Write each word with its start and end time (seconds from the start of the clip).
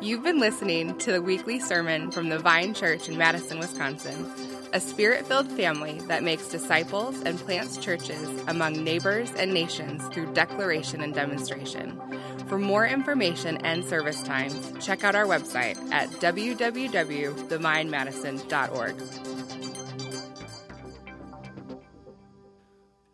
You've 0.00 0.22
been 0.22 0.40
listening 0.40 0.96
to 0.98 1.12
the 1.12 1.20
weekly 1.20 1.60
sermon 1.60 2.10
from 2.10 2.30
the 2.30 2.38
Vine 2.38 2.72
Church 2.72 3.06
in 3.08 3.18
Madison, 3.18 3.58
Wisconsin, 3.58 4.32
a 4.72 4.80
spirit 4.80 5.26
filled 5.26 5.52
family 5.52 6.00
that 6.08 6.22
makes 6.22 6.48
disciples 6.48 7.20
and 7.22 7.38
plants 7.38 7.76
churches 7.76 8.26
among 8.46 8.82
neighbors 8.82 9.30
and 9.32 9.52
nations 9.52 10.02
through 10.08 10.32
declaration 10.32 11.02
and 11.02 11.12
demonstration. 11.12 12.00
For 12.48 12.58
more 12.58 12.86
information 12.86 13.58
and 13.58 13.84
service 13.84 14.22
times, 14.22 14.72
check 14.84 15.04
out 15.04 15.14
our 15.14 15.26
website 15.26 15.76
at 15.92 16.08
www.thevinemadison.org. 16.08 18.94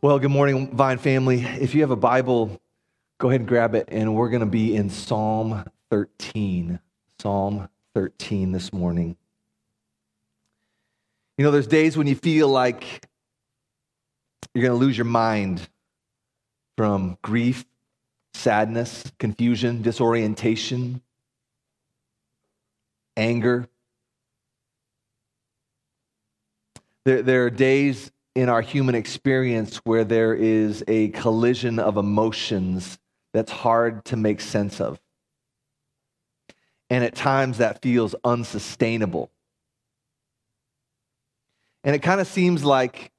Well, 0.03 0.19
good 0.21 0.31
morning, 0.31 0.77
Vine 0.77 0.99
family. 0.99 1.41
If 1.41 1.75
you 1.75 1.81
have 1.81 1.91
a 1.91 1.97
Bible, 1.97 2.61
go 3.19 3.29
ahead 3.29 3.41
and 3.41 3.49
grab 3.49 3.75
it, 3.75 3.89
and 3.89 4.15
we're 4.15 4.29
going 4.29 4.41
to 4.41 4.47
be 4.47 4.77
in 4.77 4.91
Psalm 4.91 5.65
13. 5.91 6.79
Psalm 7.21 7.69
13 7.95 8.53
this 8.53 8.73
morning. 8.73 9.17
You 11.39 11.45
know, 11.45 11.51
there's 11.51 11.67
days 11.67 11.97
when 11.97 12.07
you 12.07 12.15
feel 12.15 12.49
like 12.49 13.07
you're 14.55 14.63
going 14.63 14.79
to 14.79 14.85
lose 14.85 14.97
your 14.97 15.07
mind 15.07 15.67
from 16.77 17.17
grief, 17.23 17.65
sadness, 18.35 19.11
confusion, 19.19 19.83
disorientation, 19.83 21.01
anger. 23.17 23.67
There, 27.07 27.23
there 27.23 27.47
are 27.47 27.51
days 27.51 28.11
in 28.35 28.51
our 28.51 28.61
human 28.61 28.95
experience 28.95 29.79
where 29.85 30.05
there 30.05 30.35
is 30.35 30.85
a 30.87 31.09
collision 31.09 31.79
of 31.79 31.97
emotions 31.97 32.99
that's 33.37 33.53
hard 33.53 34.03
to 34.07 34.17
make 34.17 34.41
sense 34.41 34.81
of. 34.81 34.99
And 36.89 37.05
at 37.05 37.15
times 37.15 37.59
that 37.59 37.83
feels 37.83 38.15
unsustainable. 38.25 39.31
And 41.85 41.95
it 41.95 41.99
kind 41.99 42.19
of 42.19 42.27
seems 42.27 42.65
like 42.65 43.13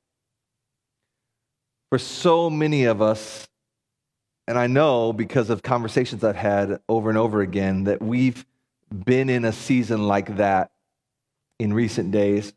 for 1.91 1.99
so 1.99 2.49
many 2.49 2.85
of 2.85 2.99
us, 2.99 3.47
and 4.47 4.57
I 4.57 4.65
know 4.65 5.13
because 5.13 5.51
of 5.51 5.61
conversations 5.61 6.23
I've 6.23 6.35
had 6.35 6.79
over 6.89 7.09
and 7.09 7.17
over 7.17 7.41
again, 7.41 7.83
that 7.83 8.01
we've 8.01 8.43
been 9.05 9.29
in 9.29 9.45
a 9.45 9.53
season 9.53 10.07
like 10.07 10.37
that 10.37 10.71
in 11.59 11.73
recent 11.73 12.09
days. 12.11 12.53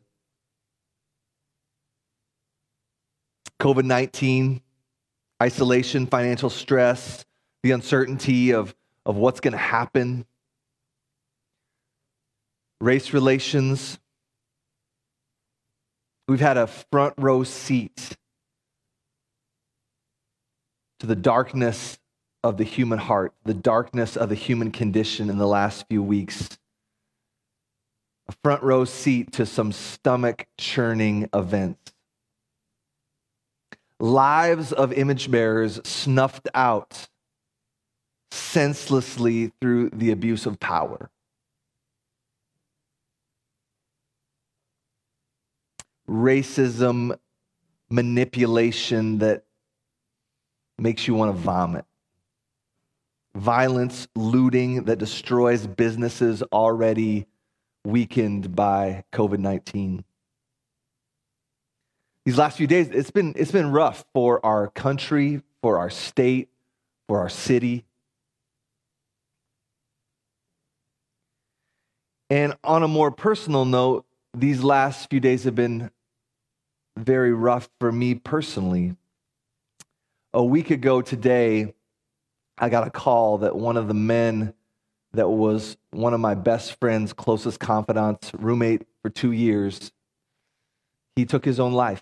COVID 3.59 3.85
19, 3.85 4.61
isolation, 5.43 6.07
financial 6.07 6.49
stress, 6.49 7.23
the 7.63 7.71
uncertainty 7.71 8.51
of, 8.51 8.75
of 9.05 9.15
what's 9.15 9.39
going 9.39 9.53
to 9.53 9.57
happen 9.57 10.25
race 12.81 13.13
relations. 13.13 13.99
We've 16.27 16.39
had 16.39 16.57
a 16.57 16.67
front 16.67 17.13
row 17.17 17.43
seat 17.43 18.17
to 20.99 21.05
the 21.05 21.15
darkness 21.15 21.99
of 22.43 22.57
the 22.57 22.63
human 22.63 22.97
heart, 22.97 23.33
the 23.43 23.53
darkness 23.53 24.17
of 24.17 24.29
the 24.29 24.35
human 24.35 24.71
condition 24.71 25.29
in 25.29 25.37
the 25.37 25.47
last 25.47 25.85
few 25.87 26.01
weeks. 26.01 26.57
A 28.27 28.33
front 28.43 28.63
row 28.63 28.85
seat 28.85 29.31
to 29.33 29.45
some 29.45 29.71
stomach 29.71 30.47
churning 30.57 31.29
events. 31.33 31.93
Lives 33.99 34.73
of 34.73 34.91
image 34.93 35.29
bearers 35.29 35.79
snuffed 35.83 36.47
out 36.55 37.09
senselessly 38.31 39.51
through 39.61 39.89
the 39.91 40.11
abuse 40.11 40.45
of 40.45 40.59
power. 40.59 41.09
racism 46.11 47.17
manipulation 47.89 49.19
that 49.19 49.43
makes 50.77 51.07
you 51.07 51.15
want 51.15 51.33
to 51.33 51.41
vomit. 51.41 51.85
Violence, 53.33 54.07
looting 54.15 54.83
that 54.85 54.99
destroys 54.99 55.65
businesses 55.65 56.43
already 56.51 57.27
weakened 57.85 58.55
by 58.55 59.03
COVID 59.13 59.39
19. 59.39 60.03
These 62.25 62.37
last 62.37 62.57
few 62.57 62.67
days, 62.67 62.89
it's 62.89 63.09
been, 63.09 63.33
it's 63.35 63.51
been 63.51 63.71
rough 63.71 64.05
for 64.13 64.45
our 64.45 64.67
country, 64.67 65.41
for 65.61 65.79
our 65.79 65.89
state, 65.89 66.49
for 67.07 67.19
our 67.19 67.29
city. 67.29 67.85
And 72.31 72.55
on 72.63 72.81
a 72.81 72.87
more 72.87 73.11
personal 73.11 73.65
note, 73.65 74.05
these 74.33 74.63
last 74.63 75.09
few 75.09 75.19
days 75.19 75.43
have 75.43 75.53
been 75.53 75.91
very 76.97 77.33
rough 77.33 77.69
for 77.81 77.91
me 77.91 78.15
personally. 78.15 78.95
A 80.33 80.41
week 80.41 80.71
ago 80.71 81.01
today, 81.01 81.73
I 82.57 82.69
got 82.69 82.87
a 82.87 82.89
call 82.89 83.39
that 83.39 83.57
one 83.57 83.75
of 83.75 83.89
the 83.89 83.93
men 83.93 84.53
that 85.11 85.27
was 85.27 85.75
one 85.89 86.13
of 86.13 86.21
my 86.21 86.33
best 86.33 86.79
friends, 86.79 87.11
closest 87.11 87.59
confidants, 87.59 88.31
roommate 88.35 88.83
for 89.01 89.09
two 89.09 89.33
years, 89.33 89.91
he 91.17 91.25
took 91.25 91.43
his 91.43 91.59
own 91.59 91.73
life. 91.73 92.01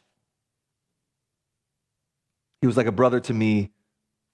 He 2.62 2.68
was 2.68 2.78
like 2.78 2.86
a 2.86 2.92
brother 2.92 3.20
to 3.22 3.34
me 3.34 3.72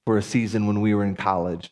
for 0.06 0.18
a 0.18 0.22
season 0.22 0.68
when 0.68 0.82
we 0.82 0.94
were 0.94 1.06
in 1.06 1.16
college. 1.16 1.72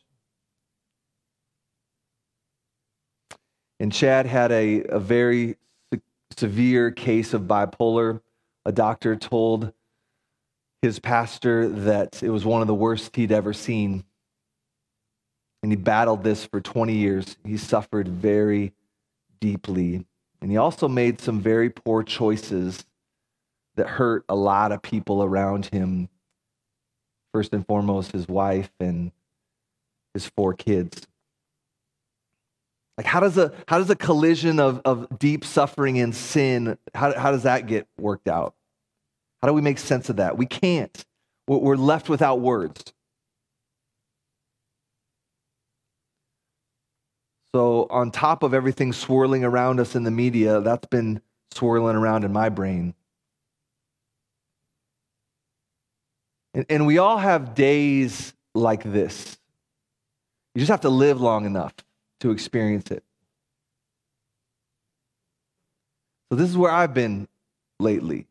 And 3.79 3.91
Chad 3.91 4.25
had 4.25 4.51
a, 4.51 4.83
a 4.83 4.99
very 4.99 5.57
se- 5.91 6.01
severe 6.37 6.91
case 6.91 7.33
of 7.33 7.43
bipolar 7.43 8.21
a 8.65 8.71
doctor 8.71 9.15
told 9.15 9.73
his 10.81 10.99
pastor 10.99 11.69
that 11.69 12.21
it 12.23 12.29
was 12.29 12.45
one 12.45 12.61
of 12.61 12.67
the 12.67 12.73
worst 12.73 13.15
he'd 13.15 13.31
ever 13.31 13.53
seen. 13.53 14.03
And 15.61 15.71
he 15.71 15.75
battled 15.75 16.23
this 16.23 16.45
for 16.45 16.59
20 16.59 16.93
years. 16.93 17.37
He 17.45 17.57
suffered 17.57 18.07
very 18.07 18.73
deeply. 19.39 20.05
And 20.41 20.51
he 20.51 20.57
also 20.57 20.87
made 20.89 21.21
some 21.21 21.39
very 21.39 21.69
poor 21.69 22.03
choices 22.03 22.85
that 23.75 23.87
hurt 23.87 24.25
a 24.27 24.35
lot 24.35 24.71
of 24.71 24.81
people 24.81 25.23
around 25.23 25.67
him. 25.67 26.09
First 27.33 27.53
and 27.53 27.65
foremost, 27.65 28.11
his 28.11 28.27
wife 28.27 28.71
and 28.79 29.11
his 30.13 30.27
four 30.27 30.53
kids. 30.53 31.07
Like 32.97 33.07
how 33.07 33.19
does 33.19 33.37
a 33.37 33.51
how 33.67 33.79
does 33.79 33.89
a 33.89 33.95
collision 33.95 34.59
of, 34.59 34.81
of 34.85 35.17
deep 35.17 35.43
suffering 35.45 35.99
and 35.99 36.15
sin, 36.15 36.77
how, 36.93 37.17
how 37.17 37.31
does 37.31 37.43
that 37.43 37.65
get 37.65 37.87
worked 37.97 38.27
out? 38.27 38.55
How 39.41 39.47
do 39.47 39.53
we 39.53 39.61
make 39.61 39.79
sense 39.79 40.09
of 40.09 40.17
that? 40.17 40.37
We 40.37 40.45
can't. 40.45 41.03
We're 41.47 41.75
left 41.75 42.07
without 42.07 42.39
words. 42.39 42.93
So, 47.53 47.87
on 47.89 48.09
top 48.09 48.41
of 48.41 48.53
everything 48.53 48.93
swirling 48.93 49.43
around 49.43 49.79
us 49.79 49.95
in 49.95 50.03
the 50.03 50.11
media, 50.11 50.61
that's 50.61 50.87
been 50.87 51.21
swirling 51.51 51.95
around 51.95 52.23
in 52.23 52.31
my 52.31 52.49
brain. 52.49 52.95
And, 56.53 56.65
and 56.69 56.87
we 56.87 56.97
all 56.97 57.17
have 57.17 57.53
days 57.53 58.33
like 58.55 58.83
this. 58.83 59.37
You 60.55 60.59
just 60.59 60.71
have 60.71 60.81
to 60.81 60.89
live 60.89 61.19
long 61.19 61.45
enough 61.45 61.73
to 62.19 62.31
experience 62.31 62.91
it. 62.91 63.03
So, 66.29 66.35
this 66.35 66.49
is 66.49 66.57
where 66.57 66.71
I've 66.71 66.93
been 66.93 67.27
lately. 67.79 68.27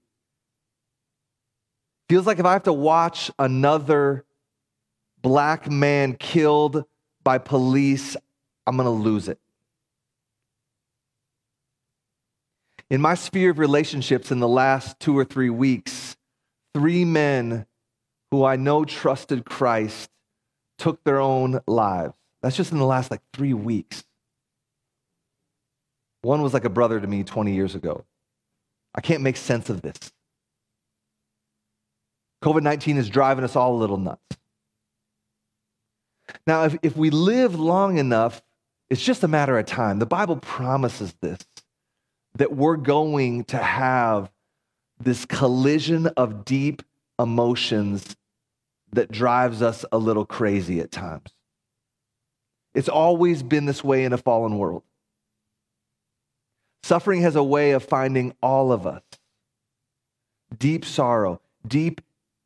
Feels 2.09 2.27
like 2.27 2.39
if 2.39 2.45
I 2.45 2.53
have 2.53 2.65
to 2.65 2.73
watch 2.73 3.31
another 3.39 4.25
black 5.23 5.71
man 5.71 6.15
killed 6.15 6.85
by 7.23 7.39
police, 7.39 8.17
I'm 8.67 8.77
going 8.77 8.87
to 8.87 8.91
lose 8.91 9.29
it. 9.29 9.39
In 12.91 13.01
my 13.01 13.15
sphere 13.15 13.51
of 13.53 13.59
relationships 13.59 14.31
in 14.31 14.41
the 14.41 14.49
last 14.49 15.01
two 15.01 15.17
or 15.17 15.25
three 15.25 15.49
weeks, 15.49 16.17
three 16.75 17.05
men 17.05 17.67
who 18.31 18.45
I 18.45 18.57
know 18.57 18.85
trusted 18.85 19.47
Christ 19.47 20.11
took 20.77 21.03
their 21.05 21.21
own 21.21 21.61
lives. 21.67 22.15
That's 22.43 22.57
just 22.57 22.73
in 22.73 22.79
the 22.79 22.85
last 22.85 23.11
like 23.11 23.21
three 23.33 23.55
weeks. 23.55 24.05
One 26.23 26.43
was 26.43 26.55
like 26.55 26.65
a 26.65 26.71
brother 26.71 27.01
to 27.01 27.07
me 27.07 27.25
20 27.25 27.55
years 27.55 27.75
ago. 27.75 28.05
I 28.95 29.01
can't 29.01 29.23
make 29.23 29.37
sense 29.37 29.71
of 29.71 29.83
this. 29.83 29.97
COVID 32.43 32.63
19 32.63 32.97
is 32.97 33.09
driving 33.09 33.45
us 33.45 33.57
all 33.57 33.75
a 33.75 33.79
little 33.79 33.97
nuts. 33.97 34.37
Now, 36.47 36.65
if, 36.65 36.77
if 36.83 36.97
we 36.97 37.11
live 37.11 37.59
long 37.59 37.99
enough, 37.99 38.43
it's 38.91 39.03
just 39.03 39.23
a 39.23 39.29
matter 39.29 39.59
of 39.59 39.67
time. 39.67 39.99
The 39.99 40.07
Bible 40.07 40.37
promises 40.37 41.15
this 41.21 41.39
that 42.37 42.53
we're 42.53 42.77
going 42.77 43.45
to 43.45 43.59
have 43.59 44.31
this 44.99 45.25
collision 45.25 46.07
of 46.09 46.45
deep 46.45 46.83
emotions 47.19 48.17
that 48.93 49.11
drives 49.11 49.63
us 49.63 49.85
a 49.93 49.99
little 49.99 50.25
crazy 50.25 50.81
at 50.81 50.91
times. 50.91 51.31
It's 52.75 52.89
always 52.89 53.43
been 53.43 53.67
this 53.67 53.85
way 53.85 54.05
in 54.05 54.13
a 54.13 54.19
fallen 54.19 54.59
world. 54.59 54.83
Suffering 56.83 57.23
has 57.23 57.37
a 57.37 57.43
way 57.43 57.73
of 57.73 57.85
finding 57.85 58.35
all 58.43 58.73
of 58.73 58.87
us 58.87 59.03
deep 60.59 60.85
sorrow, 60.85 61.41
deep 61.67 62.01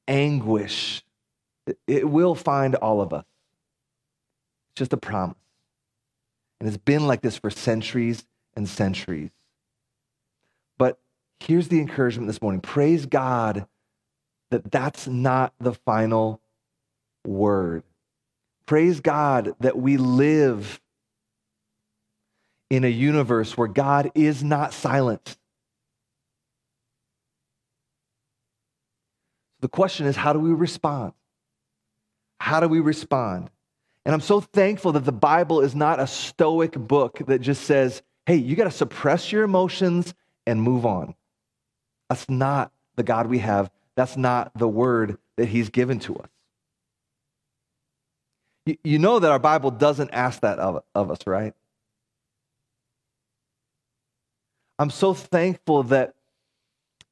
anguish. 0.06 1.04
It 1.86 2.08
will 2.08 2.34
find 2.34 2.74
all 2.76 3.00
of 3.00 3.12
us. 3.12 3.24
It's 4.70 4.78
just 4.78 4.92
a 4.92 4.96
promise. 4.96 5.36
And 6.60 6.68
it's 6.68 6.78
been 6.78 7.06
like 7.06 7.22
this 7.22 7.36
for 7.36 7.50
centuries 7.50 8.24
and 8.54 8.68
centuries. 8.68 9.30
But 10.78 10.98
here's 11.40 11.68
the 11.68 11.80
encouragement 11.80 12.28
this 12.28 12.40
morning 12.40 12.60
praise 12.60 13.06
God 13.06 13.66
that 14.50 14.70
that's 14.70 15.06
not 15.06 15.52
the 15.58 15.72
final 15.72 16.40
word. 17.26 17.82
Praise 18.66 19.00
God 19.00 19.54
that 19.60 19.78
we 19.78 19.96
live 19.96 20.80
in 22.68 22.84
a 22.84 22.88
universe 22.88 23.56
where 23.56 23.68
God 23.68 24.10
is 24.14 24.42
not 24.42 24.72
silent. 24.72 25.36
The 29.60 29.68
question 29.68 30.06
is, 30.06 30.16
how 30.16 30.32
do 30.32 30.40
we 30.40 30.50
respond? 30.50 31.12
How 32.38 32.60
do 32.60 32.68
we 32.68 32.80
respond? 32.80 33.50
And 34.04 34.14
I'm 34.14 34.20
so 34.20 34.40
thankful 34.40 34.92
that 34.92 35.04
the 35.04 35.12
Bible 35.12 35.60
is 35.60 35.74
not 35.74 35.98
a 35.98 36.06
stoic 36.06 36.72
book 36.72 37.20
that 37.26 37.40
just 37.40 37.64
says, 37.64 38.02
hey, 38.26 38.36
you 38.36 38.56
got 38.56 38.64
to 38.64 38.70
suppress 38.70 39.32
your 39.32 39.44
emotions 39.44 40.14
and 40.46 40.60
move 40.60 40.84
on. 40.84 41.14
That's 42.08 42.28
not 42.28 42.72
the 42.96 43.02
God 43.02 43.26
we 43.28 43.38
have. 43.38 43.70
That's 43.96 44.16
not 44.16 44.52
the 44.56 44.68
word 44.68 45.18
that 45.36 45.46
He's 45.48 45.70
given 45.70 45.98
to 46.00 46.16
us. 46.16 46.28
You, 48.66 48.98
know 48.98 49.20
that 49.20 49.30
our 49.30 49.38
Bible 49.38 49.70
doesn't 49.70 50.10
ask 50.10 50.40
that 50.40 50.58
of, 50.58 50.82
of 50.92 51.12
us, 51.12 51.20
right? 51.24 51.54
I'm 54.78 54.90
so 54.90 55.14
thankful 55.14 55.84
that 55.84 56.14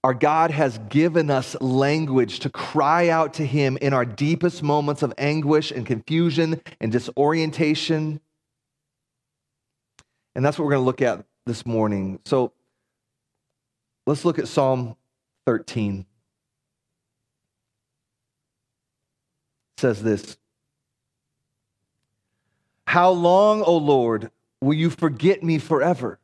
our 0.03 0.15
God 0.15 0.51
has 0.51 0.79
given 0.89 1.31
us 1.31 1.59
language 1.61 2.41
to 2.41 2.51
cry 2.51 3.09
out 3.09 3.35
to 3.35 3.47
Him 3.47 3.79
in 3.81 3.95
our 3.95 4.05
deepest 4.05 4.65
moments 4.65 5.03
of 5.03 5.15
anguish 5.17 5.71
and 5.71 5.87
confusion 5.87 6.61
and 6.81 6.91
disorientation. 6.91 8.21
And 10.35 10.45
that's 10.45 10.59
what 10.59 10.65
we're 10.65 10.73
going 10.73 10.83
to 10.83 10.87
look 10.87 11.03
at 11.03 11.25
this 11.47 11.65
morning. 11.65 12.19
So 12.25 12.53
let's 14.09 14.25
look 14.25 14.41
at 14.41 14.49
Psalm 14.49 14.97
13. 15.47 16.01
It 19.77 19.81
says 19.81 20.03
this 20.03 20.37
How 22.95 23.11
long, 23.11 23.63
O 23.63 23.77
Lord, 23.77 24.31
will 24.61 24.75
you 24.75 24.89
forget 24.89 25.43
me 25.43 25.59
forever? 25.59 26.21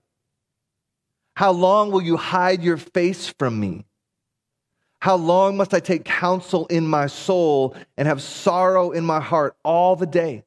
How 1.35 1.51
long 1.51 1.91
will 1.91 2.01
you 2.01 2.17
hide 2.17 2.63
your 2.63 2.77
face 2.77 3.27
from 3.27 3.59
me? 3.59 3.87
How 5.01 5.17
long 5.17 5.57
must 5.57 5.75
I 5.75 5.81
take 5.81 6.05
counsel 6.05 6.67
in 6.67 6.87
my 6.87 7.09
soul 7.09 7.75
and 7.97 8.07
have 8.07 8.23
sorrow 8.23 8.93
in 8.93 9.05
my 9.05 9.19
heart 9.19 9.57
all 9.65 9.97
the 9.97 10.07
day? 10.07 10.45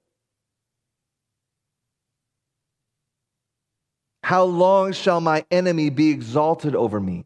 How 4.24 4.46
long 4.46 4.94
shall 4.94 5.20
my 5.20 5.44
enemy 5.52 5.90
be 5.90 6.10
exalted 6.12 6.74
over 6.74 7.02
me? 7.02 7.26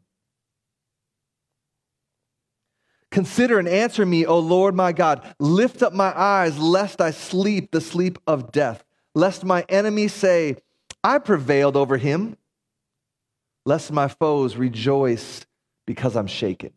Consider 3.11 3.59
and 3.59 3.67
answer 3.67 4.07
me, 4.07 4.25
O 4.25 4.39
Lord 4.39 4.73
my 4.73 4.91
God. 4.91 5.23
Lift 5.39 5.83
up 5.83 5.93
my 5.93 6.19
eyes, 6.19 6.57
lest 6.57 6.99
I 6.99 7.11
sleep 7.11 7.69
the 7.71 7.81
sleep 7.81 8.17
of 8.27 8.51
death, 8.51 8.83
lest 9.17 9.43
my 9.43 9.65
enemies 9.67 10.13
say, 10.13 10.57
I 11.03 11.17
prevailed 11.17 11.75
over 11.75 11.97
him 11.97 12.37
lest 13.65 13.91
my 13.91 14.07
foes 14.07 14.55
rejoice 14.55 15.45
because 15.87 16.15
I'm 16.15 16.27
shaken. 16.27 16.71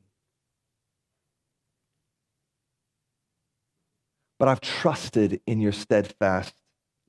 But 4.39 4.49
I've 4.49 4.63
trusted 4.63 5.43
in 5.47 5.61
your 5.61 5.73
steadfast 5.73 6.55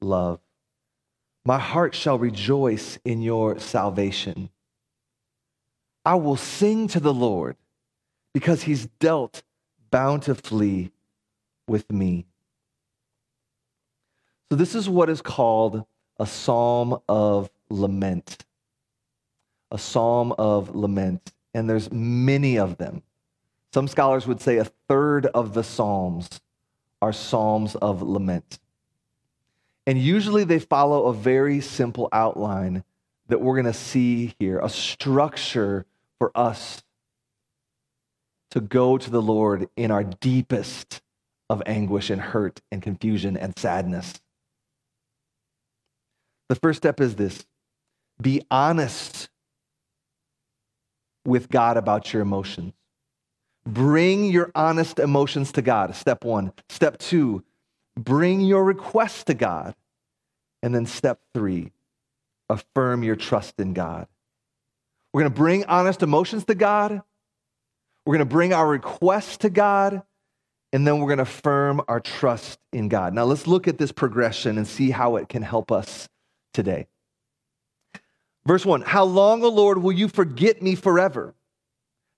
love. 0.01 0.39
My 1.45 1.59
heart 1.59 1.95
shall 1.95 2.19
rejoice 2.19 2.99
in 3.05 3.21
your 3.21 3.57
salvation. 3.57 4.49
I 6.03 6.15
will 6.15 6.35
sing 6.35 6.89
to 6.89 6.99
the 6.99 7.13
Lord 7.13 7.55
because 8.33 8.63
he's 8.63 8.87
dealt 8.99 9.43
bountifully 9.89 10.91
with 11.67 11.89
me. 11.89 12.27
So, 14.51 14.57
this 14.57 14.75
is 14.75 14.89
what 14.89 15.09
is 15.09 15.21
called 15.21 15.85
a 16.19 16.27
psalm 16.27 16.99
of 17.07 17.49
lament 17.69 18.45
a 19.71 19.77
psalm 19.77 20.33
of 20.33 20.75
lament, 20.75 21.31
and 21.53 21.69
there's 21.69 21.89
many 21.91 22.57
of 22.59 22.77
them. 22.77 23.01
Some 23.73 23.87
scholars 23.87 24.27
would 24.27 24.41
say 24.41 24.57
a 24.57 24.65
third 24.89 25.25
of 25.27 25.53
the 25.53 25.63
psalms 25.63 26.41
are 27.01 27.13
psalms 27.13 27.75
of 27.75 28.01
lament. 28.01 28.59
And 29.87 29.97
usually 29.97 30.43
they 30.43 30.59
follow 30.59 31.05
a 31.05 31.13
very 31.13 31.61
simple 31.61 32.09
outline 32.11 32.83
that 33.27 33.39
we're 33.39 33.55
going 33.55 33.73
to 33.73 33.73
see 33.73 34.35
here, 34.39 34.59
a 34.59 34.67
structure 34.67 35.85
for 36.19 36.31
us 36.35 36.83
to 38.49 38.59
go 38.59 38.97
to 38.97 39.09
the 39.09 39.21
Lord 39.21 39.69
in 39.77 39.89
our 39.89 40.03
deepest 40.03 41.01
of 41.49 41.63
anguish 41.65 42.09
and 42.09 42.21
hurt 42.21 42.59
and 42.69 42.81
confusion 42.81 43.37
and 43.37 43.57
sadness. 43.57 44.19
The 46.51 46.55
first 46.55 46.75
step 46.75 46.99
is 46.99 47.15
this 47.15 47.45
be 48.21 48.45
honest 48.51 49.29
with 51.23 51.47
God 51.47 51.77
about 51.77 52.11
your 52.11 52.21
emotions. 52.21 52.73
Bring 53.65 54.25
your 54.25 54.51
honest 54.53 54.99
emotions 54.99 55.53
to 55.53 55.61
God, 55.61 55.95
step 55.95 56.25
one. 56.25 56.51
Step 56.67 56.97
two, 56.97 57.45
bring 57.97 58.41
your 58.41 58.65
requests 58.65 59.23
to 59.25 59.33
God. 59.33 59.75
And 60.61 60.75
then 60.75 60.85
step 60.87 61.21
three, 61.33 61.71
affirm 62.49 63.01
your 63.03 63.15
trust 63.15 63.57
in 63.57 63.71
God. 63.71 64.07
We're 65.13 65.21
going 65.21 65.31
to 65.31 65.37
bring 65.37 65.63
honest 65.67 66.03
emotions 66.03 66.43
to 66.45 66.55
God. 66.55 67.01
We're 68.05 68.17
going 68.17 68.27
to 68.27 68.33
bring 68.33 68.51
our 68.51 68.67
requests 68.67 69.37
to 69.37 69.49
God. 69.49 70.01
And 70.73 70.85
then 70.85 70.99
we're 70.99 71.07
going 71.07 71.19
to 71.19 71.23
affirm 71.23 71.79
our 71.87 72.01
trust 72.01 72.59
in 72.73 72.89
God. 72.89 73.13
Now, 73.13 73.23
let's 73.23 73.47
look 73.47 73.69
at 73.69 73.77
this 73.77 73.93
progression 73.93 74.57
and 74.57 74.67
see 74.67 74.91
how 74.91 75.15
it 75.15 75.29
can 75.29 75.43
help 75.43 75.71
us 75.71 76.09
today. 76.53 76.87
Verse 78.45 78.65
1 78.65 78.81
How 78.81 79.03
long, 79.03 79.43
O 79.43 79.49
Lord, 79.49 79.81
will 79.81 79.91
you 79.91 80.07
forget 80.07 80.61
me 80.61 80.75
forever? 80.75 81.33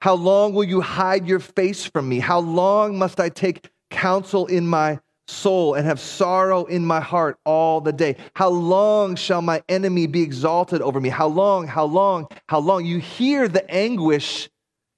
How 0.02 0.16
long 0.16 0.54
will 0.54 0.66
you 0.66 0.82
hide 0.82 1.28
your 1.28 1.40
face 1.40 1.86
from 1.86 2.10
me? 2.10 2.20
How 2.20 2.40
long 2.40 2.98
must 2.98 3.20
I 3.20 3.30
take 3.30 3.70
counsel 3.90 4.48
in 4.48 4.68
my 4.68 5.00
soul 5.28 5.76
and 5.76 5.86
have 5.86 6.00
sorrow 6.00 6.66
in 6.66 6.86
my 6.86 7.00
heart 7.00 7.38
all 7.46 7.80
the 7.80 7.94
day? 7.94 8.18
How 8.36 8.50
long 8.50 9.16
shall 9.16 9.42
my 9.42 9.64
enemy 9.70 10.08
be 10.08 10.22
exalted 10.22 10.82
over 10.82 11.00
me? 11.00 11.08
How 11.08 11.28
long, 11.28 11.68
how 11.68 11.86
long, 11.86 12.28
how 12.48 12.60
long? 12.60 12.86
You 12.86 13.00
hear 13.00 13.48
the 13.48 13.70
anguish 13.72 14.50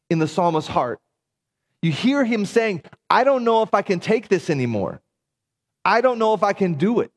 in 0.09 0.19
the 0.19 0.27
psalmist's 0.27 0.69
heart. 0.69 0.99
You 1.83 1.91
hear 1.91 2.25
him 2.25 2.47
saying, 2.47 2.81
I 3.09 3.23
don't 3.23 3.43
know 3.43 3.61
if 3.61 3.75
I 3.75 3.83
can 3.83 3.99
take 3.99 4.27
this 4.27 4.49
anymore. 4.49 5.01
I 5.83 6.01
don't 6.01 6.17
know 6.17 6.33
if 6.33 6.41
I 6.41 6.53
can 6.53 6.73
do 6.73 7.01
it. 7.01 7.11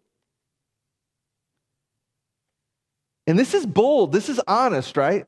And 3.28 3.38
this 3.38 3.52
is 3.52 3.66
bold, 3.66 4.10
this 4.10 4.30
is 4.30 4.40
honest, 4.48 4.96
right? 4.96 5.26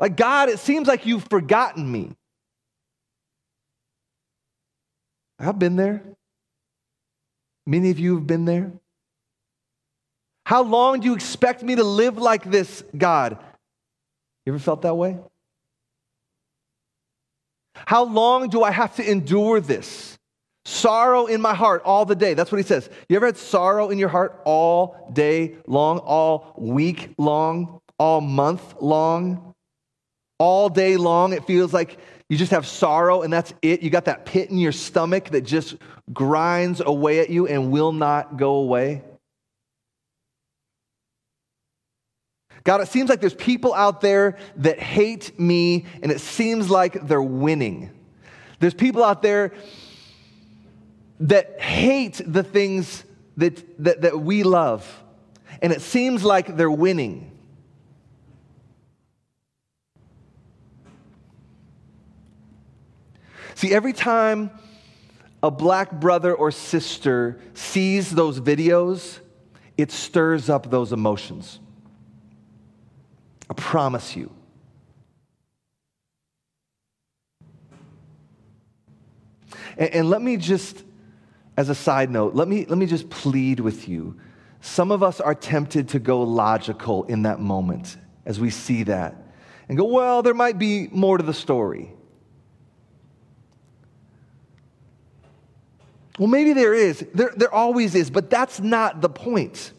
Like, 0.00 0.16
God, 0.16 0.48
it 0.48 0.58
seems 0.58 0.88
like 0.88 1.06
you've 1.06 1.22
forgotten 1.30 1.90
me. 1.90 2.10
I've 5.38 5.60
been 5.60 5.76
there. 5.76 6.02
Many 7.64 7.90
of 7.90 8.00
you 8.00 8.16
have 8.16 8.26
been 8.26 8.44
there. 8.44 8.72
How 10.44 10.64
long 10.64 10.98
do 10.98 11.06
you 11.06 11.14
expect 11.14 11.62
me 11.62 11.76
to 11.76 11.84
live 11.84 12.18
like 12.18 12.42
this, 12.42 12.82
God? 12.98 13.38
You 14.44 14.52
ever 14.52 14.58
felt 14.58 14.82
that 14.82 14.96
way? 14.96 15.18
How 17.74 18.02
long 18.02 18.48
do 18.48 18.64
I 18.64 18.72
have 18.72 18.96
to 18.96 19.08
endure 19.08 19.60
this? 19.60 20.18
Sorrow 20.64 21.26
in 21.26 21.40
my 21.40 21.54
heart 21.54 21.82
all 21.84 22.04
the 22.04 22.14
day. 22.14 22.34
That's 22.34 22.52
what 22.52 22.58
he 22.58 22.64
says. 22.64 22.88
You 23.08 23.16
ever 23.16 23.26
had 23.26 23.36
sorrow 23.36 23.90
in 23.90 23.98
your 23.98 24.08
heart 24.08 24.40
all 24.44 25.10
day 25.12 25.56
long, 25.66 25.98
all 25.98 26.54
week 26.56 27.14
long, 27.18 27.80
all 27.98 28.20
month 28.20 28.74
long? 28.80 29.54
All 30.38 30.68
day 30.68 30.96
long, 30.96 31.32
it 31.32 31.46
feels 31.46 31.72
like 31.72 31.98
you 32.28 32.36
just 32.36 32.50
have 32.52 32.66
sorrow 32.66 33.22
and 33.22 33.32
that's 33.32 33.52
it. 33.62 33.82
You 33.82 33.90
got 33.90 34.06
that 34.06 34.24
pit 34.24 34.50
in 34.50 34.58
your 34.58 34.72
stomach 34.72 35.30
that 35.30 35.42
just 35.42 35.76
grinds 36.12 36.80
away 36.80 37.20
at 37.20 37.30
you 37.30 37.46
and 37.46 37.70
will 37.70 37.92
not 37.92 38.36
go 38.36 38.54
away. 38.54 39.02
God, 42.64 42.80
it 42.80 42.88
seems 42.88 43.10
like 43.10 43.20
there's 43.20 43.34
people 43.34 43.74
out 43.74 44.00
there 44.00 44.36
that 44.56 44.78
hate 44.78 45.38
me 45.38 45.84
and 46.02 46.12
it 46.12 46.20
seems 46.20 46.70
like 46.70 47.06
they're 47.06 47.22
winning. 47.22 47.90
There's 48.60 48.74
people 48.74 49.02
out 49.02 49.22
there 49.22 49.52
that 51.20 51.60
hate 51.60 52.20
the 52.24 52.42
things 52.42 53.04
that, 53.36 53.62
that, 53.84 54.02
that 54.02 54.20
we 54.20 54.42
love, 54.42 55.02
and 55.60 55.72
it 55.72 55.80
seems 55.80 56.24
like 56.24 56.56
they're 56.56 56.70
winning. 56.70 57.30
See, 63.54 63.72
every 63.72 63.92
time 63.92 64.50
a 65.42 65.50
black 65.50 65.92
brother 65.92 66.34
or 66.34 66.50
sister 66.50 67.40
sees 67.54 68.10
those 68.10 68.40
videos, 68.40 69.20
it 69.76 69.90
stirs 69.90 70.48
up 70.48 70.70
those 70.70 70.92
emotions. 70.92 71.58
I 73.50 73.54
promise 73.54 74.16
you. 74.16 74.30
And, 79.76 79.90
and, 79.94 80.10
let 80.10 80.22
me 80.22 80.36
just, 80.36 80.82
as 81.62 81.68
a 81.68 81.74
side 81.76 82.10
note, 82.10 82.34
let 82.34 82.48
me, 82.48 82.66
let 82.66 82.76
me 82.76 82.86
just 82.86 83.08
plead 83.08 83.60
with 83.60 83.88
you. 83.88 84.16
Some 84.60 84.90
of 84.90 85.00
us 85.04 85.20
are 85.20 85.34
tempted 85.34 85.90
to 85.90 86.00
go 86.00 86.22
logical 86.22 87.04
in 87.04 87.22
that 87.22 87.38
moment 87.38 87.96
as 88.26 88.40
we 88.40 88.50
see 88.50 88.82
that 88.82 89.14
and 89.68 89.78
go, 89.78 89.84
well, 89.84 90.22
there 90.22 90.34
might 90.34 90.58
be 90.58 90.88
more 90.88 91.16
to 91.16 91.22
the 91.22 91.32
story. 91.32 91.92
Well, 96.18 96.26
maybe 96.26 96.52
there 96.52 96.74
is. 96.74 97.06
There, 97.14 97.32
there 97.36 97.54
always 97.54 97.94
is, 97.94 98.10
but 98.10 98.28
that's 98.28 98.58
not 98.58 99.00
the 99.00 99.08
point. 99.08 99.72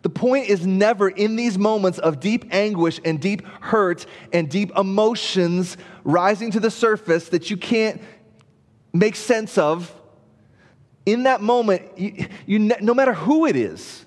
The 0.00 0.08
point 0.08 0.48
is 0.48 0.66
never 0.66 1.10
in 1.10 1.36
these 1.36 1.58
moments 1.58 1.98
of 1.98 2.20
deep 2.20 2.46
anguish 2.50 3.00
and 3.04 3.20
deep 3.20 3.46
hurt 3.60 4.06
and 4.32 4.48
deep 4.48 4.72
emotions 4.78 5.76
rising 6.04 6.50
to 6.52 6.60
the 6.60 6.70
surface 6.70 7.28
that 7.28 7.50
you 7.50 7.58
can't 7.58 8.00
make 8.94 9.14
sense 9.14 9.58
of. 9.58 9.94
In 11.06 11.24
that 11.24 11.40
moment, 11.40 11.98
you, 11.98 12.26
you 12.46 12.58
ne- 12.58 12.78
no 12.80 12.94
matter 12.94 13.12
who 13.12 13.46
it 13.46 13.56
is, 13.56 14.04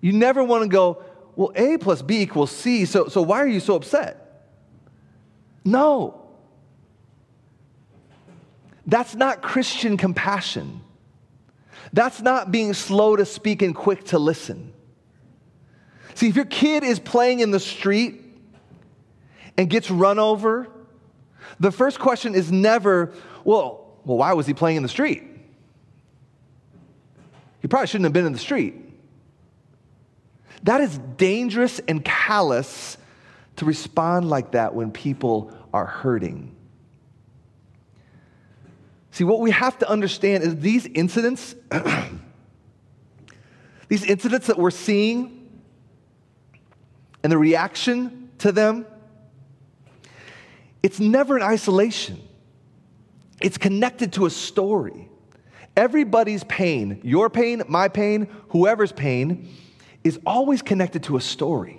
you 0.00 0.12
never 0.12 0.42
want 0.44 0.62
to 0.62 0.68
go, 0.68 1.02
well, 1.36 1.52
A 1.56 1.78
plus 1.78 2.02
B 2.02 2.20
equals 2.20 2.50
C, 2.50 2.84
so, 2.84 3.08
so 3.08 3.22
why 3.22 3.38
are 3.38 3.46
you 3.46 3.60
so 3.60 3.74
upset? 3.74 4.48
No. 5.64 6.20
That's 8.86 9.14
not 9.14 9.42
Christian 9.42 9.96
compassion. 9.96 10.80
That's 11.92 12.20
not 12.20 12.50
being 12.50 12.74
slow 12.74 13.16
to 13.16 13.24
speak 13.24 13.62
and 13.62 13.74
quick 13.74 14.04
to 14.06 14.18
listen. 14.18 14.72
See, 16.14 16.28
if 16.28 16.36
your 16.36 16.44
kid 16.44 16.84
is 16.84 16.98
playing 16.98 17.40
in 17.40 17.50
the 17.50 17.60
street 17.60 18.22
and 19.56 19.68
gets 19.68 19.90
run 19.90 20.18
over, 20.18 20.68
the 21.60 21.70
first 21.70 21.98
question 21.98 22.34
is 22.34 22.50
never, 22.50 23.12
well, 23.44 23.98
well, 24.04 24.18
why 24.18 24.32
was 24.32 24.46
he 24.46 24.54
playing 24.54 24.76
in 24.76 24.82
the 24.82 24.88
street? 24.88 25.22
He 27.62 27.68
probably 27.68 27.86
shouldn't 27.86 28.04
have 28.04 28.12
been 28.12 28.26
in 28.26 28.32
the 28.32 28.38
street. 28.38 28.74
That 30.64 30.80
is 30.80 30.98
dangerous 31.16 31.80
and 31.88 32.04
callous 32.04 32.98
to 33.56 33.64
respond 33.64 34.28
like 34.28 34.52
that 34.52 34.74
when 34.74 34.90
people 34.90 35.56
are 35.72 35.86
hurting. 35.86 36.54
See, 39.12 39.24
what 39.24 39.40
we 39.40 39.52
have 39.52 39.78
to 39.78 39.88
understand 39.88 40.42
is 40.42 40.56
these 40.56 40.86
incidents, 40.86 41.54
these 43.88 44.04
incidents 44.04 44.48
that 44.48 44.58
we're 44.58 44.70
seeing 44.70 45.48
and 47.22 47.30
the 47.30 47.38
reaction 47.38 48.30
to 48.38 48.50
them, 48.50 48.86
it's 50.82 50.98
never 50.98 51.36
in 51.36 51.42
isolation. 51.42 52.20
It's 53.40 53.58
connected 53.58 54.14
to 54.14 54.26
a 54.26 54.30
story. 54.30 55.08
Everybody's 55.76 56.44
pain, 56.44 57.00
your 57.02 57.30
pain, 57.30 57.62
my 57.68 57.88
pain, 57.88 58.28
whoever's 58.48 58.92
pain, 58.92 59.48
is 60.04 60.18
always 60.26 60.62
connected 60.62 61.04
to 61.04 61.16
a 61.16 61.20
story. 61.20 61.78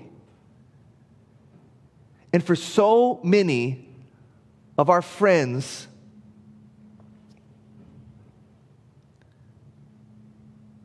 And 2.32 2.44
for 2.44 2.56
so 2.56 3.20
many 3.24 3.88
of 4.78 4.90
our 4.90 5.02
friends, 5.02 5.88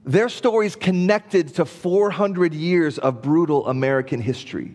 Their 0.09 0.31
story 0.31 0.65
is 0.65 0.75
connected 0.75 1.49
to 1.57 1.67
400 1.67 2.55
years 2.55 2.97
of 2.97 3.21
brutal 3.21 3.69
American 3.69 4.23
history. 4.23 4.75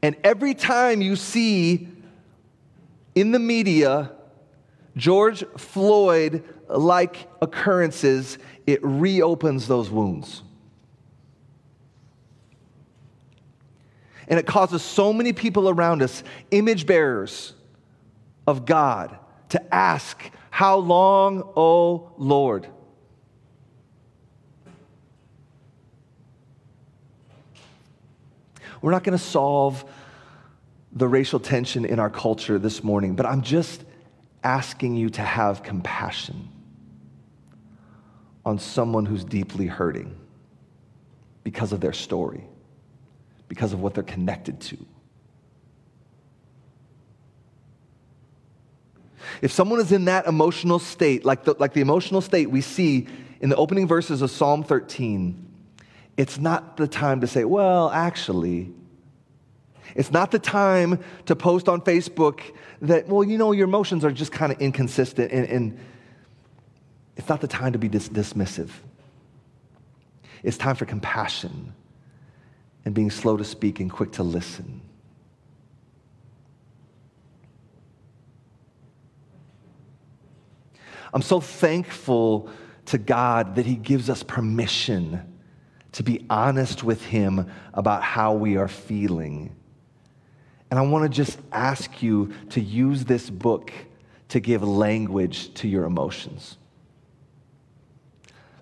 And 0.00 0.16
every 0.24 0.54
time 0.54 1.02
you 1.02 1.14
see 1.14 1.88
in 3.14 3.32
the 3.32 3.38
media 3.38 4.12
George 4.96 5.44
Floyd 5.56 6.44
like 6.68 7.28
occurrences, 7.42 8.38
it 8.66 8.80
reopens 8.82 9.66
those 9.66 9.90
wounds. 9.90 10.42
And 14.28 14.38
it 14.38 14.46
causes 14.46 14.82
so 14.82 15.12
many 15.12 15.32
people 15.32 15.68
around 15.68 16.02
us, 16.02 16.22
image 16.50 16.86
bearers 16.86 17.52
of 18.46 18.64
God, 18.64 19.18
to 19.50 19.74
ask, 19.74 20.30
How 20.50 20.76
long, 20.76 21.42
O 21.56 22.12
Lord? 22.16 22.68
We're 28.80 28.90
not 28.90 29.02
going 29.02 29.16
to 29.16 29.24
solve 29.24 29.84
the 30.92 31.08
racial 31.08 31.40
tension 31.40 31.84
in 31.84 31.98
our 31.98 32.10
culture 32.10 32.58
this 32.58 32.84
morning, 32.84 33.16
but 33.16 33.26
I'm 33.26 33.42
just 33.42 33.82
asking 34.44 34.94
you 34.94 35.08
to 35.10 35.22
have 35.22 35.62
compassion 35.62 36.48
on 38.44 38.58
someone 38.58 39.06
who's 39.06 39.24
deeply 39.24 39.66
hurting 39.66 40.14
because 41.42 41.72
of 41.72 41.80
their 41.80 41.92
story, 41.92 42.44
because 43.48 43.72
of 43.72 43.80
what 43.80 43.94
they're 43.94 44.02
connected 44.02 44.60
to. 44.60 44.76
If 49.40 49.50
someone 49.50 49.80
is 49.80 49.92
in 49.92 50.04
that 50.04 50.26
emotional 50.26 50.78
state, 50.78 51.24
like 51.24 51.44
the, 51.44 51.54
like 51.58 51.72
the 51.72 51.80
emotional 51.80 52.20
state 52.20 52.50
we 52.50 52.60
see 52.60 53.06
in 53.40 53.48
the 53.48 53.56
opening 53.56 53.88
verses 53.88 54.22
of 54.22 54.30
Psalm 54.30 54.62
13, 54.62 55.40
it's 56.16 56.38
not 56.38 56.76
the 56.76 56.86
time 56.86 57.20
to 57.22 57.26
say, 57.26 57.44
well, 57.44 57.90
actually, 57.90 58.72
it's 59.94 60.10
not 60.10 60.30
the 60.30 60.38
time 60.38 61.02
to 61.26 61.36
post 61.36 61.68
on 61.68 61.80
Facebook 61.80 62.40
that, 62.82 63.06
well, 63.08 63.22
you 63.22 63.38
know, 63.38 63.52
your 63.52 63.66
emotions 63.66 64.04
are 64.04 64.10
just 64.10 64.32
kind 64.32 64.52
of 64.52 64.60
inconsistent, 64.60 65.32
and, 65.32 65.46
and, 65.48 65.78
it's 67.16 67.28
not 67.28 67.40
the 67.40 67.46
time 67.46 67.72
to 67.74 67.78
be 67.78 67.88
dis- 67.88 68.08
dismissive. 68.08 68.70
It's 70.42 70.58
time 70.58 70.74
for 70.74 70.84
compassion 70.84 71.72
and 72.84 72.92
being 72.92 73.10
slow 73.10 73.36
to 73.36 73.44
speak 73.44 73.78
and 73.78 73.90
quick 73.90 74.12
to 74.12 74.24
listen. 74.24 74.80
I'm 81.12 81.22
so 81.22 81.40
thankful 81.40 82.50
to 82.86 82.98
God 82.98 83.54
that 83.54 83.64
He 83.64 83.76
gives 83.76 84.10
us 84.10 84.24
permission 84.24 85.22
to 85.92 86.02
be 86.02 86.26
honest 86.28 86.82
with 86.82 87.04
Him 87.04 87.48
about 87.72 88.02
how 88.02 88.34
we 88.34 88.56
are 88.56 88.66
feeling. 88.66 89.54
And 90.70 90.78
I 90.78 90.82
want 90.82 91.04
to 91.04 91.08
just 91.08 91.38
ask 91.52 92.02
you 92.02 92.32
to 92.50 92.60
use 92.60 93.04
this 93.04 93.30
book 93.30 93.72
to 94.28 94.40
give 94.40 94.62
language 94.62 95.52
to 95.54 95.68
your 95.68 95.84
emotions. 95.84 96.56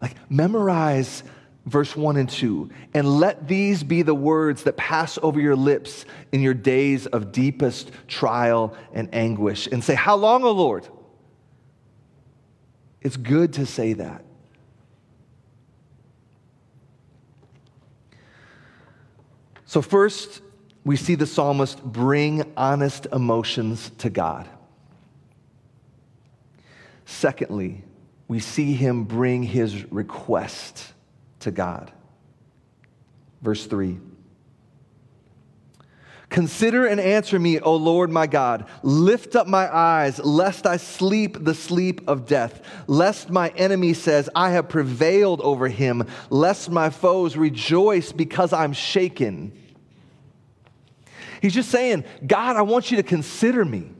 Like, 0.00 0.16
memorize 0.30 1.22
verse 1.64 1.96
1 1.96 2.16
and 2.16 2.28
2, 2.28 2.70
and 2.92 3.20
let 3.20 3.46
these 3.46 3.84
be 3.84 4.02
the 4.02 4.14
words 4.14 4.64
that 4.64 4.76
pass 4.76 5.18
over 5.22 5.40
your 5.40 5.54
lips 5.54 6.04
in 6.32 6.40
your 6.40 6.54
days 6.54 7.06
of 7.06 7.30
deepest 7.30 7.92
trial 8.08 8.76
and 8.92 9.08
anguish. 9.14 9.68
And 9.70 9.82
say, 9.82 9.94
How 9.94 10.16
long, 10.16 10.42
O 10.42 10.50
Lord? 10.50 10.88
It's 13.00 13.16
good 13.16 13.54
to 13.54 13.66
say 13.66 13.94
that. 13.94 14.24
So, 19.64 19.80
first, 19.80 20.42
we 20.84 20.96
see 20.96 21.14
the 21.14 21.26
psalmist 21.26 21.82
bring 21.82 22.52
honest 22.56 23.06
emotions 23.12 23.90
to 23.98 24.10
God. 24.10 24.48
Secondly, 27.04 27.84
we 28.26 28.40
see 28.40 28.72
him 28.74 29.04
bring 29.04 29.42
his 29.42 29.90
request 29.92 30.92
to 31.40 31.50
God. 31.50 31.92
Verse 33.42 33.66
3 33.66 33.98
Consider 36.30 36.86
and 36.86 36.98
answer 36.98 37.38
me, 37.38 37.60
O 37.60 37.76
Lord 37.76 38.10
my 38.10 38.26
God. 38.26 38.66
Lift 38.82 39.36
up 39.36 39.46
my 39.46 39.72
eyes, 39.72 40.18
lest 40.18 40.66
I 40.66 40.78
sleep 40.78 41.36
the 41.44 41.54
sleep 41.54 42.08
of 42.08 42.26
death, 42.26 42.62
lest 42.86 43.28
my 43.28 43.50
enemy 43.50 43.92
says, 43.92 44.30
I 44.34 44.52
have 44.52 44.70
prevailed 44.70 45.42
over 45.42 45.68
him, 45.68 46.06
lest 46.30 46.70
my 46.70 46.88
foes 46.88 47.36
rejoice 47.36 48.12
because 48.12 48.54
I'm 48.54 48.72
shaken. 48.72 49.52
He's 51.42 51.52
just 51.52 51.70
saying, 51.70 52.04
God, 52.24 52.54
I 52.54 52.62
want 52.62 52.92
you 52.92 52.98
to 52.98 53.02
consider 53.02 53.64
me. 53.64 53.90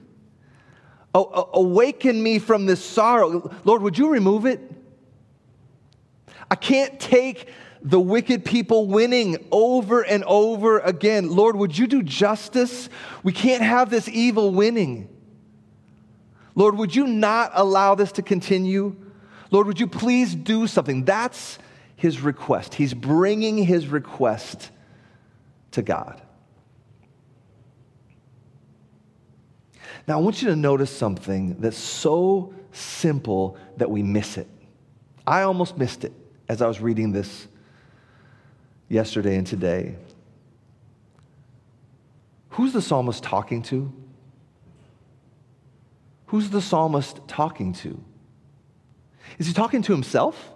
Awaken 1.12 2.22
me 2.22 2.38
from 2.38 2.66
this 2.66 2.82
sorrow. 2.82 3.52
Lord, 3.64 3.82
would 3.82 3.98
you 3.98 4.10
remove 4.10 4.46
it? 4.46 4.60
I 6.48 6.54
can't 6.54 7.00
take 7.00 7.48
the 7.82 7.98
wicked 7.98 8.44
people 8.44 8.86
winning 8.86 9.44
over 9.50 10.02
and 10.02 10.22
over 10.22 10.78
again. 10.78 11.30
Lord, 11.30 11.56
would 11.56 11.76
you 11.76 11.88
do 11.88 12.04
justice? 12.04 12.88
We 13.24 13.32
can't 13.32 13.64
have 13.64 13.90
this 13.90 14.08
evil 14.08 14.52
winning. 14.52 15.08
Lord, 16.54 16.76
would 16.76 16.94
you 16.94 17.08
not 17.08 17.50
allow 17.54 17.96
this 17.96 18.12
to 18.12 18.22
continue? 18.22 18.94
Lord, 19.50 19.66
would 19.66 19.80
you 19.80 19.88
please 19.88 20.32
do 20.32 20.68
something? 20.68 21.04
That's 21.04 21.58
his 21.96 22.20
request. 22.20 22.74
He's 22.74 22.94
bringing 22.94 23.58
his 23.58 23.88
request 23.88 24.70
to 25.72 25.82
God. 25.82 26.22
Now, 30.08 30.18
I 30.18 30.20
want 30.20 30.42
you 30.42 30.48
to 30.48 30.56
notice 30.56 30.90
something 30.90 31.56
that's 31.60 31.76
so 31.76 32.54
simple 32.72 33.56
that 33.76 33.90
we 33.90 34.02
miss 34.02 34.36
it. 34.36 34.48
I 35.26 35.42
almost 35.42 35.78
missed 35.78 36.04
it 36.04 36.12
as 36.48 36.60
I 36.60 36.66
was 36.66 36.80
reading 36.80 37.12
this 37.12 37.46
yesterday 38.88 39.36
and 39.36 39.46
today. 39.46 39.96
Who's 42.50 42.72
the 42.72 42.82
psalmist 42.82 43.22
talking 43.22 43.62
to? 43.64 43.92
Who's 46.26 46.50
the 46.50 46.60
psalmist 46.60 47.20
talking 47.28 47.72
to? 47.74 48.02
Is 49.38 49.46
he 49.46 49.52
talking 49.52 49.82
to 49.82 49.92
himself? 49.92 50.50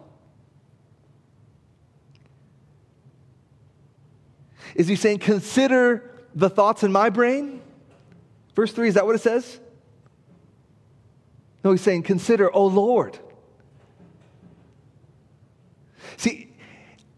Is 4.74 4.88
he 4.88 4.96
saying, 4.96 5.20
Consider 5.20 6.10
the 6.34 6.50
thoughts 6.50 6.82
in 6.82 6.92
my 6.92 7.08
brain? 7.08 7.62
Verse 8.56 8.72
3, 8.72 8.88
is 8.88 8.94
that 8.94 9.04
what 9.04 9.14
it 9.14 9.20
says? 9.20 9.60
No, 11.62 11.72
he's 11.72 11.82
saying, 11.82 12.04
Consider, 12.04 12.52
O 12.52 12.66
Lord. 12.66 13.18
See, 16.16 16.50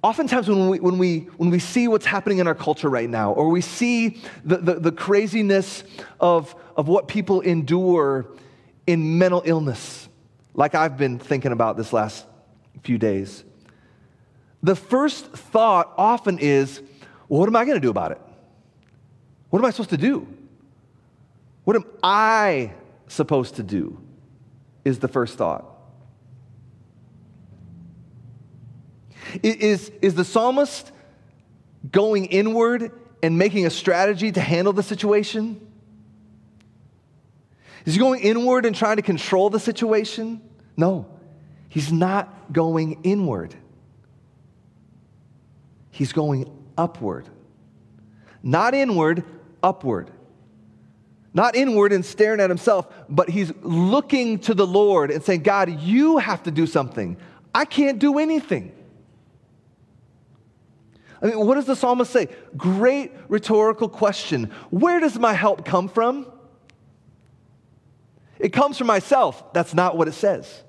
oftentimes 0.02 0.48
when 0.48 0.68
we, 0.68 0.80
when, 0.80 0.98
we, 0.98 1.20
when 1.36 1.50
we 1.50 1.60
see 1.60 1.86
what's 1.86 2.06
happening 2.06 2.38
in 2.38 2.48
our 2.48 2.56
culture 2.56 2.88
right 2.88 3.08
now, 3.08 3.32
or 3.32 3.50
we 3.50 3.60
see 3.60 4.20
the, 4.44 4.56
the, 4.56 4.74
the 4.74 4.92
craziness 4.92 5.84
of, 6.18 6.56
of 6.76 6.88
what 6.88 7.06
people 7.06 7.40
endure 7.40 8.26
in 8.88 9.18
mental 9.18 9.42
illness, 9.44 10.08
like 10.54 10.74
I've 10.74 10.96
been 10.96 11.20
thinking 11.20 11.52
about 11.52 11.76
this 11.76 11.92
last 11.92 12.26
few 12.82 12.98
days, 12.98 13.44
the 14.60 14.74
first 14.74 15.26
thought 15.26 15.94
often 15.96 16.40
is, 16.40 16.80
well, 17.28 17.38
what 17.38 17.48
am 17.48 17.54
I 17.54 17.64
going 17.64 17.76
to 17.76 17.80
do 17.80 17.90
about 17.90 18.10
it? 18.10 18.20
What 19.50 19.60
am 19.60 19.64
I 19.66 19.70
supposed 19.70 19.90
to 19.90 19.96
do? 19.96 20.26
What 21.68 21.76
am 21.76 21.84
I 22.02 22.72
supposed 23.08 23.56
to 23.56 23.62
do? 23.62 24.00
Is 24.86 25.00
the 25.00 25.06
first 25.06 25.36
thought. 25.36 25.66
Is, 29.42 29.90
is 30.00 30.14
the 30.14 30.24
psalmist 30.24 30.90
going 31.92 32.24
inward 32.24 32.90
and 33.22 33.36
making 33.36 33.66
a 33.66 33.70
strategy 33.70 34.32
to 34.32 34.40
handle 34.40 34.72
the 34.72 34.82
situation? 34.82 35.60
Is 37.84 37.92
he 37.92 38.00
going 38.00 38.22
inward 38.22 38.64
and 38.64 38.74
trying 38.74 38.96
to 38.96 39.02
control 39.02 39.50
the 39.50 39.60
situation? 39.60 40.40
No, 40.74 41.04
he's 41.68 41.92
not 41.92 42.50
going 42.50 43.00
inward. 43.02 43.54
He's 45.90 46.14
going 46.14 46.50
upward. 46.78 47.28
Not 48.42 48.72
inward, 48.72 49.22
upward. 49.62 50.12
Not 51.34 51.54
inward 51.54 51.92
and 51.92 52.04
staring 52.04 52.40
at 52.40 52.50
himself, 52.50 52.86
but 53.08 53.28
he's 53.28 53.52
looking 53.62 54.38
to 54.40 54.54
the 54.54 54.66
Lord 54.66 55.10
and 55.10 55.22
saying, 55.22 55.42
God, 55.42 55.80
you 55.80 56.18
have 56.18 56.42
to 56.44 56.50
do 56.50 56.66
something. 56.66 57.16
I 57.54 57.64
can't 57.64 57.98
do 57.98 58.18
anything. 58.18 58.72
I 61.20 61.26
mean, 61.26 61.46
what 61.46 61.56
does 61.56 61.66
the 61.66 61.76
psalmist 61.76 62.12
say? 62.12 62.28
Great 62.56 63.12
rhetorical 63.28 63.88
question. 63.88 64.52
Where 64.70 65.00
does 65.00 65.18
my 65.18 65.32
help 65.32 65.64
come 65.64 65.88
from? 65.88 66.26
It 68.38 68.52
comes 68.52 68.78
from 68.78 68.86
myself. 68.86 69.52
That's 69.52 69.74
not 69.74 69.96
what 69.96 70.08
it 70.08 70.12
says. 70.12 70.62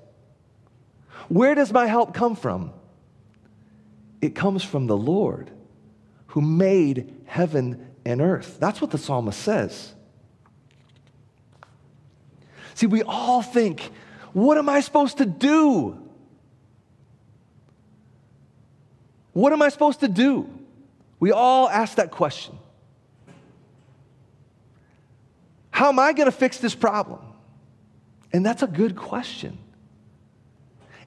Where 1.28 1.54
does 1.54 1.72
my 1.72 1.86
help 1.86 2.14
come 2.14 2.34
from? 2.34 2.72
It 4.20 4.34
comes 4.34 4.64
from 4.64 4.88
the 4.88 4.96
Lord 4.96 5.50
who 6.28 6.40
made 6.40 7.14
heaven 7.26 7.86
and 8.04 8.20
earth. 8.20 8.58
That's 8.60 8.80
what 8.80 8.90
the 8.90 8.98
psalmist 8.98 9.40
says. 9.40 9.94
See, 12.80 12.86
we 12.86 13.02
all 13.02 13.42
think, 13.42 13.90
what 14.32 14.56
am 14.56 14.70
I 14.70 14.80
supposed 14.80 15.18
to 15.18 15.26
do? 15.26 16.00
What 19.34 19.52
am 19.52 19.60
I 19.60 19.68
supposed 19.68 20.00
to 20.00 20.08
do? 20.08 20.48
We 21.18 21.30
all 21.30 21.68
ask 21.68 21.96
that 21.96 22.10
question. 22.10 22.58
How 25.70 25.90
am 25.90 25.98
I 25.98 26.14
going 26.14 26.24
to 26.24 26.32
fix 26.32 26.56
this 26.56 26.74
problem? 26.74 27.20
And 28.32 28.46
that's 28.46 28.62
a 28.62 28.66
good 28.66 28.96
question. 28.96 29.58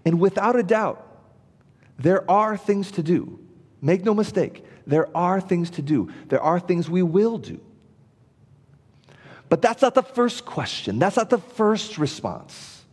And 0.06 0.20
without 0.20 0.56
a 0.56 0.62
doubt, 0.62 1.04
there 1.98 2.30
are 2.30 2.56
things 2.56 2.92
to 2.92 3.02
do. 3.02 3.40
Make 3.82 4.04
no 4.04 4.14
mistake, 4.14 4.64
there 4.86 5.10
are 5.18 5.42
things 5.42 5.72
to 5.72 5.82
do. 5.82 6.12
There 6.28 6.40
are 6.40 6.60
things 6.60 6.88
we 6.88 7.02
will 7.02 7.40
do. 7.40 7.60
But 9.54 9.62
that's 9.62 9.84
not 9.84 9.94
the 9.94 10.02
first 10.02 10.46
question. 10.46 10.98
That's 10.98 11.16
not 11.16 11.30
the 11.30 11.38
first 11.38 12.00
response. 12.00 12.84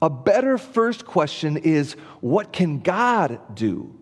A 0.00 0.08
better 0.08 0.56
first 0.56 1.04
question 1.04 1.56
is 1.56 1.94
what 2.20 2.52
can 2.52 2.78
God 2.78 3.40
do? 3.52 3.92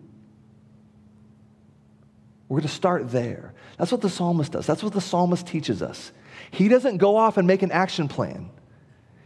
We're 2.47 2.57
going 2.57 2.67
to 2.67 2.75
start 2.75 3.09
there. 3.09 3.55
That's 3.79 3.91
what 3.91 4.01
the 4.01 4.09
psalmist 4.11 4.51
does. 4.51 4.67
That's 4.67 4.83
what 4.83 4.93
the 4.93 5.01
psalmist 5.01 5.47
teaches 5.47 5.81
us. 5.81 6.11
He 6.51 6.67
doesn't 6.67 6.97
go 6.97 7.17
off 7.17 7.37
and 7.37 7.47
make 7.47 7.63
an 7.63 7.71
action 7.71 8.07
plan. 8.07 8.51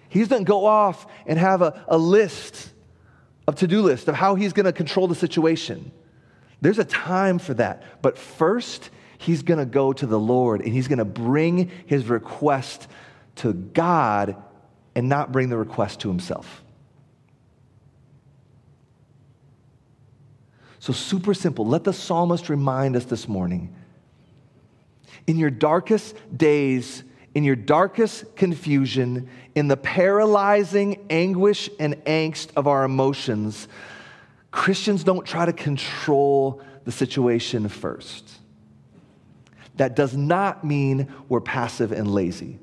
He 0.07 0.21
doesn't 0.21 0.45
go 0.45 0.65
off 0.65 1.05
and 1.25 1.37
have 1.37 1.61
a, 1.61 1.83
a 1.89 1.97
list, 1.97 2.71
of 3.45 3.55
to-do 3.55 3.81
list 3.81 4.07
of 4.07 4.15
how 4.15 4.35
he's 4.35 4.53
going 4.53 4.67
to 4.67 4.71
control 4.71 5.09
the 5.09 5.15
situation. 5.15 5.91
There's 6.61 6.79
a 6.79 6.85
time 6.85 7.39
for 7.39 7.55
that. 7.55 7.83
But 8.01 8.17
first, 8.17 8.89
he's 9.19 9.43
going 9.43 9.59
to 9.59 9.65
go 9.65 9.93
to 9.93 10.07
the 10.07 10.19
Lord 10.19 10.61
and 10.61 10.73
he's 10.73 10.87
going 10.87 10.97
to 10.97 11.05
bring 11.05 11.69
his 11.85 12.05
request 12.05 12.87
to 13.35 13.53
God 13.53 14.35
and 14.95 15.07
not 15.07 15.31
bring 15.31 15.49
the 15.49 15.57
request 15.57 15.99
to 15.99 16.07
himself. 16.07 16.63
So, 20.79 20.93
super 20.93 21.33
simple. 21.33 21.67
Let 21.67 21.83
the 21.83 21.91
psalmist 21.91 22.49
remind 22.49 22.95
us 22.95 23.05
this 23.05 23.27
morning 23.27 23.75
in 25.27 25.37
your 25.37 25.49
darkest 25.49 26.15
days, 26.35 27.03
in 27.35 27.43
your 27.43 27.57
darkest 27.57 28.37
confusion, 28.37 29.29
in 29.53 29.67
the 29.67 29.77
paralyzing 29.77 31.05
anguish 31.09 31.69
and 31.77 31.95
angst 32.05 32.51
of 32.55 32.67
our 32.67 32.85
emotions, 32.85 33.67
Christians 34.51 35.03
don't 35.03 35.25
try 35.25 35.45
to 35.45 35.53
control 35.53 36.61
the 36.85 36.91
situation 36.93 37.67
first. 37.67 38.38
That 39.79 39.95
does 39.95 40.13
not 40.13 40.65
mean 40.65 41.07
we're 41.29 41.39
passive 41.39 41.93
and 41.93 42.13
lazy. 42.13 42.59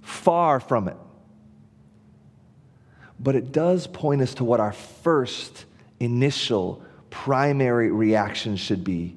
Far 0.00 0.58
from 0.58 0.88
it. 0.88 0.96
But 3.20 3.36
it 3.36 3.52
does 3.52 3.86
point 3.86 4.22
us 4.22 4.32
to 4.36 4.44
what 4.44 4.58
our 4.58 4.72
first 4.72 5.66
initial 6.00 6.82
primary 7.10 7.92
reaction 7.92 8.56
should 8.56 8.84
be. 8.84 9.16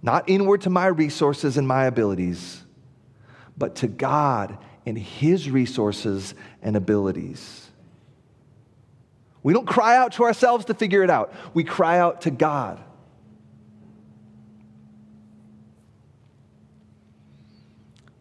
Not 0.00 0.26
inward 0.26 0.62
to 0.62 0.70
my 0.70 0.86
resources 0.86 1.58
and 1.58 1.68
my 1.68 1.84
abilities, 1.84 2.62
but 3.58 3.74
to 3.76 3.86
God 3.86 4.56
and 4.86 4.96
His 4.96 5.50
resources 5.50 6.34
and 6.62 6.76
abilities. 6.76 7.68
We 9.42 9.52
don't 9.52 9.66
cry 9.66 9.98
out 9.98 10.12
to 10.12 10.24
ourselves 10.24 10.64
to 10.64 10.72
figure 10.74 11.02
it 11.02 11.10
out, 11.10 11.34
we 11.52 11.62
cry 11.62 11.98
out 11.98 12.22
to 12.22 12.30
God. 12.30 12.82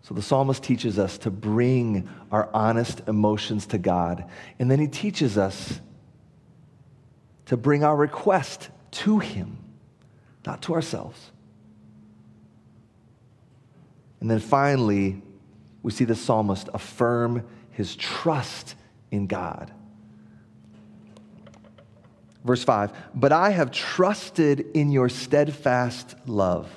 So 0.09 0.15
the 0.15 0.23
psalmist 0.23 0.63
teaches 0.63 0.97
us 0.97 1.19
to 1.19 1.29
bring 1.29 2.09
our 2.31 2.49
honest 2.51 3.03
emotions 3.07 3.67
to 3.67 3.77
God. 3.77 4.27
And 4.57 4.71
then 4.71 4.79
he 4.79 4.87
teaches 4.87 5.37
us 5.37 5.79
to 7.45 7.55
bring 7.55 7.83
our 7.83 7.95
request 7.95 8.71
to 8.89 9.19
him, 9.19 9.59
not 10.47 10.63
to 10.63 10.73
ourselves. 10.73 11.29
And 14.19 14.31
then 14.31 14.39
finally, 14.39 15.21
we 15.83 15.91
see 15.91 16.05
the 16.05 16.15
psalmist 16.15 16.69
affirm 16.73 17.47
his 17.69 17.95
trust 17.95 18.73
in 19.11 19.27
God. 19.27 19.71
Verse 22.43 22.63
5 22.63 22.93
But 23.13 23.31
I 23.31 23.51
have 23.51 23.69
trusted 23.69 24.71
in 24.73 24.89
your 24.89 25.07
steadfast 25.07 26.15
love. 26.25 26.67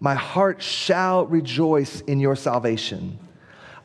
My 0.00 0.14
heart 0.14 0.62
shall 0.62 1.26
rejoice 1.26 2.00
in 2.02 2.20
your 2.20 2.36
salvation. 2.36 3.18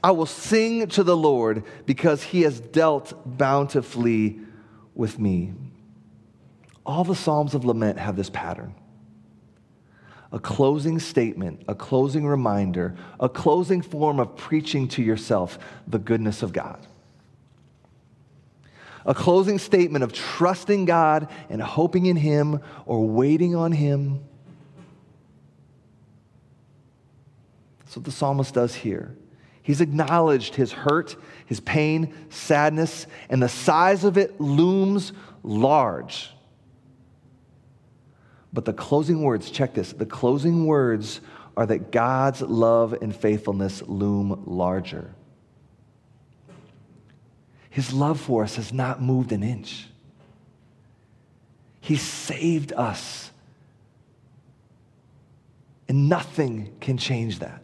I 0.03 0.11
will 0.11 0.25
sing 0.25 0.87
to 0.89 1.03
the 1.03 1.17
Lord 1.17 1.63
because 1.85 2.21
he 2.21 2.41
has 2.41 2.59
dealt 2.59 3.13
bountifully 3.25 4.39
with 4.93 5.17
me. 5.17 5.53
All 6.85 7.03
the 7.03 7.15
Psalms 7.15 7.55
of 7.55 7.65
Lament 7.65 7.97
have 7.97 8.15
this 8.15 8.29
pattern 8.29 8.75
a 10.33 10.39
closing 10.39 10.99
statement, 10.99 11.61
a 11.67 11.75
closing 11.75 12.25
reminder, 12.25 12.95
a 13.19 13.29
closing 13.29 13.83
form 13.83 14.19
of 14.19 14.35
preaching 14.35 14.87
to 14.87 15.03
yourself 15.03 15.59
the 15.87 15.99
goodness 15.99 16.41
of 16.41 16.51
God. 16.51 16.87
A 19.05 19.13
closing 19.13 19.59
statement 19.59 20.03
of 20.03 20.11
trusting 20.11 20.85
God 20.85 21.27
and 21.49 21.61
hoping 21.61 22.07
in 22.07 22.15
Him 22.15 22.61
or 22.87 23.07
waiting 23.07 23.55
on 23.55 23.71
Him. 23.71 24.23
That's 27.93 27.97
what 27.99 28.05
the 28.05 28.11
psalmist 28.11 28.55
does 28.55 28.73
here. 28.73 29.15
He's 29.61 29.79
acknowledged 29.79 30.55
his 30.55 30.71
hurt, 30.71 31.15
his 31.45 31.59
pain, 31.59 32.11
sadness, 32.31 33.05
and 33.29 33.39
the 33.39 33.47
size 33.47 34.03
of 34.03 34.17
it 34.17 34.41
looms 34.41 35.13
large. 35.43 36.31
But 38.51 38.65
the 38.65 38.73
closing 38.73 39.21
words, 39.21 39.51
check 39.51 39.75
this, 39.75 39.93
the 39.93 40.07
closing 40.07 40.65
words 40.65 41.21
are 41.55 41.67
that 41.67 41.91
God's 41.91 42.41
love 42.41 42.93
and 42.99 43.15
faithfulness 43.15 43.83
loom 43.83 44.41
larger. 44.47 45.13
His 47.69 47.93
love 47.93 48.19
for 48.19 48.41
us 48.41 48.55
has 48.55 48.73
not 48.73 49.03
moved 49.03 49.31
an 49.31 49.43
inch. 49.43 49.87
He 51.79 51.97
saved 51.97 52.73
us. 52.73 53.29
And 55.87 56.09
nothing 56.09 56.75
can 56.79 56.97
change 56.97 57.37
that. 57.37 57.62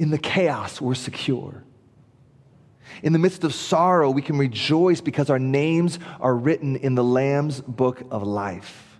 In 0.00 0.08
the 0.08 0.16
chaos, 0.16 0.80
we're 0.80 0.94
secure. 0.94 1.62
In 3.02 3.12
the 3.12 3.18
midst 3.18 3.44
of 3.44 3.52
sorrow, 3.52 4.10
we 4.10 4.22
can 4.22 4.38
rejoice 4.38 5.02
because 5.02 5.28
our 5.28 5.38
names 5.38 5.98
are 6.20 6.34
written 6.34 6.76
in 6.76 6.94
the 6.94 7.04
Lamb's 7.04 7.60
book 7.60 8.02
of 8.10 8.22
life. 8.22 8.98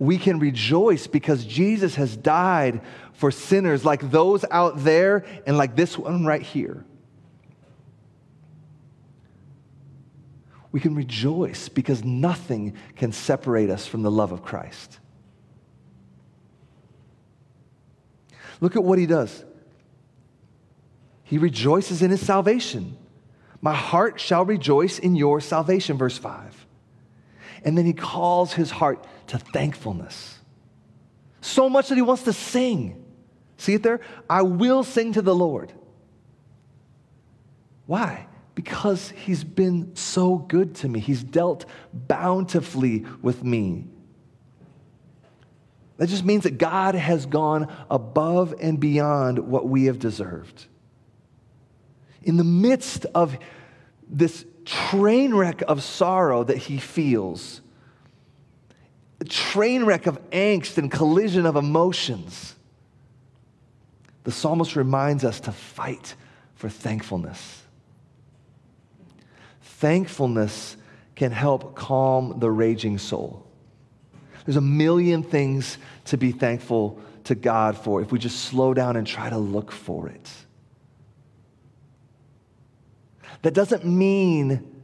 We 0.00 0.18
can 0.18 0.40
rejoice 0.40 1.06
because 1.06 1.44
Jesus 1.44 1.94
has 1.94 2.16
died 2.16 2.80
for 3.12 3.30
sinners 3.30 3.84
like 3.84 4.10
those 4.10 4.44
out 4.50 4.82
there 4.82 5.24
and 5.46 5.56
like 5.56 5.76
this 5.76 5.96
one 5.96 6.26
right 6.26 6.42
here. 6.42 6.84
We 10.72 10.80
can 10.80 10.96
rejoice 10.96 11.68
because 11.68 12.02
nothing 12.02 12.74
can 12.96 13.12
separate 13.12 13.70
us 13.70 13.86
from 13.86 14.02
the 14.02 14.10
love 14.10 14.32
of 14.32 14.42
Christ. 14.42 14.98
Look 18.60 18.74
at 18.74 18.82
what 18.82 18.98
he 18.98 19.06
does. 19.06 19.44
He 21.28 21.36
rejoices 21.36 22.00
in 22.00 22.10
his 22.10 22.24
salvation. 22.24 22.96
My 23.60 23.74
heart 23.74 24.18
shall 24.18 24.46
rejoice 24.46 24.98
in 24.98 25.14
your 25.14 25.42
salvation, 25.42 25.98
verse 25.98 26.16
5. 26.16 26.66
And 27.64 27.76
then 27.76 27.84
he 27.84 27.92
calls 27.92 28.54
his 28.54 28.70
heart 28.70 29.06
to 29.26 29.38
thankfulness. 29.38 30.38
So 31.42 31.68
much 31.68 31.90
that 31.90 31.96
he 31.96 32.02
wants 32.02 32.22
to 32.22 32.32
sing. 32.32 33.04
See 33.58 33.74
it 33.74 33.82
there? 33.82 34.00
I 34.30 34.40
will 34.40 34.82
sing 34.82 35.12
to 35.12 35.22
the 35.22 35.34
Lord. 35.34 35.70
Why? 37.84 38.26
Because 38.54 39.10
he's 39.10 39.44
been 39.44 39.94
so 39.96 40.38
good 40.38 40.76
to 40.76 40.88
me. 40.88 40.98
He's 40.98 41.22
dealt 41.22 41.66
bountifully 41.92 43.04
with 43.20 43.44
me. 43.44 43.84
That 45.98 46.08
just 46.08 46.24
means 46.24 46.44
that 46.44 46.56
God 46.56 46.94
has 46.94 47.26
gone 47.26 47.70
above 47.90 48.54
and 48.62 48.80
beyond 48.80 49.40
what 49.40 49.68
we 49.68 49.84
have 49.84 49.98
deserved 49.98 50.68
in 52.28 52.36
the 52.36 52.44
midst 52.44 53.06
of 53.14 53.38
this 54.06 54.44
train 54.66 55.34
wreck 55.34 55.62
of 55.66 55.82
sorrow 55.82 56.44
that 56.44 56.58
he 56.58 56.76
feels, 56.76 57.62
a 59.18 59.24
train 59.24 59.84
wreck 59.84 60.06
of 60.06 60.30
angst 60.30 60.76
and 60.76 60.90
collision 60.90 61.46
of 61.46 61.56
emotions, 61.56 62.54
the 64.24 64.30
psalmist 64.30 64.76
reminds 64.76 65.24
us 65.24 65.40
to 65.40 65.52
fight 65.52 66.14
for 66.54 66.68
thankfulness. 66.68 67.62
Thankfulness 69.62 70.76
can 71.16 71.32
help 71.32 71.74
calm 71.74 72.38
the 72.40 72.50
raging 72.50 72.98
soul. 72.98 73.46
There's 74.44 74.56
a 74.56 74.60
million 74.60 75.22
things 75.22 75.78
to 76.06 76.18
be 76.18 76.32
thankful 76.32 77.00
to 77.24 77.34
God 77.34 77.76
for 77.76 78.02
if 78.02 78.12
we 78.12 78.18
just 78.18 78.44
slow 78.44 78.74
down 78.74 78.96
and 78.96 79.06
try 79.06 79.30
to 79.30 79.38
look 79.38 79.72
for 79.72 80.08
it. 80.08 80.30
That 83.42 83.54
doesn't 83.54 83.84
mean 83.84 84.74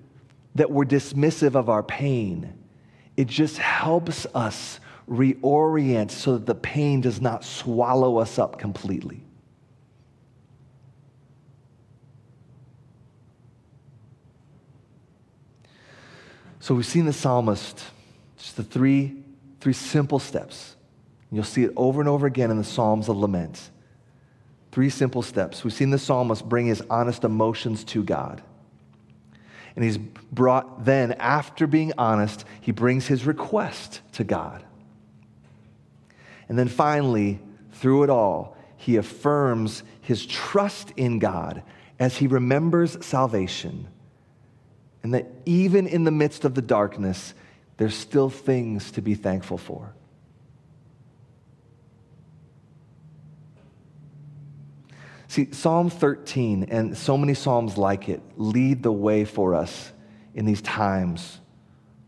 that 0.54 0.70
we're 0.70 0.84
dismissive 0.84 1.54
of 1.54 1.68
our 1.68 1.82
pain. 1.82 2.52
It 3.16 3.26
just 3.26 3.58
helps 3.58 4.26
us 4.34 4.80
reorient 5.08 6.10
so 6.10 6.34
that 6.34 6.46
the 6.46 6.54
pain 6.54 7.00
does 7.00 7.20
not 7.20 7.44
swallow 7.44 8.18
us 8.18 8.38
up 8.38 8.58
completely. 8.58 9.24
So 16.60 16.74
we've 16.74 16.86
seen 16.86 17.04
the 17.04 17.12
psalmist, 17.12 17.84
just 18.38 18.56
the 18.56 18.64
three, 18.64 19.16
three 19.60 19.74
simple 19.74 20.18
steps. 20.18 20.76
You'll 21.30 21.44
see 21.44 21.64
it 21.64 21.72
over 21.76 22.00
and 22.00 22.08
over 22.08 22.26
again 22.26 22.50
in 22.50 22.56
the 22.56 22.64
Psalms 22.64 23.08
of 23.10 23.16
Lament. 23.18 23.70
Three 24.74 24.90
simple 24.90 25.22
steps. 25.22 25.62
We've 25.62 25.72
seen 25.72 25.90
the 25.90 26.00
psalmist 26.00 26.48
bring 26.48 26.66
his 26.66 26.82
honest 26.90 27.22
emotions 27.22 27.84
to 27.84 28.02
God. 28.02 28.42
And 29.76 29.84
he's 29.84 29.98
brought, 29.98 30.84
then, 30.84 31.12
after 31.12 31.68
being 31.68 31.92
honest, 31.96 32.44
he 32.60 32.72
brings 32.72 33.06
his 33.06 33.24
request 33.24 34.00
to 34.14 34.24
God. 34.24 34.64
And 36.48 36.58
then 36.58 36.66
finally, 36.66 37.38
through 37.70 38.02
it 38.02 38.10
all, 38.10 38.56
he 38.76 38.96
affirms 38.96 39.84
his 40.00 40.26
trust 40.26 40.90
in 40.96 41.20
God 41.20 41.62
as 42.00 42.16
he 42.16 42.26
remembers 42.26 42.96
salvation. 43.06 43.87
And 45.04 45.14
that 45.14 45.30
even 45.46 45.87
in 45.87 46.02
the 46.02 46.10
midst 46.10 46.44
of 46.44 46.56
the 46.56 46.62
darkness, 46.62 47.32
there's 47.76 47.94
still 47.94 48.28
things 48.28 48.90
to 48.90 49.02
be 49.02 49.14
thankful 49.14 49.56
for. 49.56 49.94
See, 55.35 55.51
Psalm 55.51 55.90
13 55.90 56.68
and 56.70 56.97
so 56.97 57.18
many 57.18 57.35
Psalms 57.35 57.77
like 57.77 58.09
it 58.09 58.23
lead 58.37 58.85
the 58.85 58.92
way 58.92 59.25
for 59.25 59.57
us 59.57 59.90
in 60.33 60.44
these 60.44 60.62
times 60.62 61.40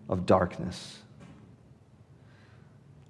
of 0.08 0.26
darkness. 0.26 0.96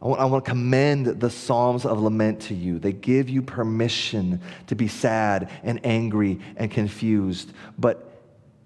I 0.01 0.07
want, 0.07 0.21
I 0.23 0.25
want, 0.25 0.43
to 0.43 0.51
commend 0.51 1.05
the 1.21 1.29
Psalms 1.29 1.85
of 1.85 2.01
Lament 2.01 2.41
to 2.45 2.55
you. 2.55 2.79
They 2.79 2.95
give 2.95 3.29
you 3.29 3.43
permission 3.43 4.41
to 4.69 4.75
be 4.75 4.89
sad 4.89 5.51
and 5.63 5.85
angry 5.85 6.41
and 6.57 6.71
confused, 6.71 7.53
but 7.79 8.23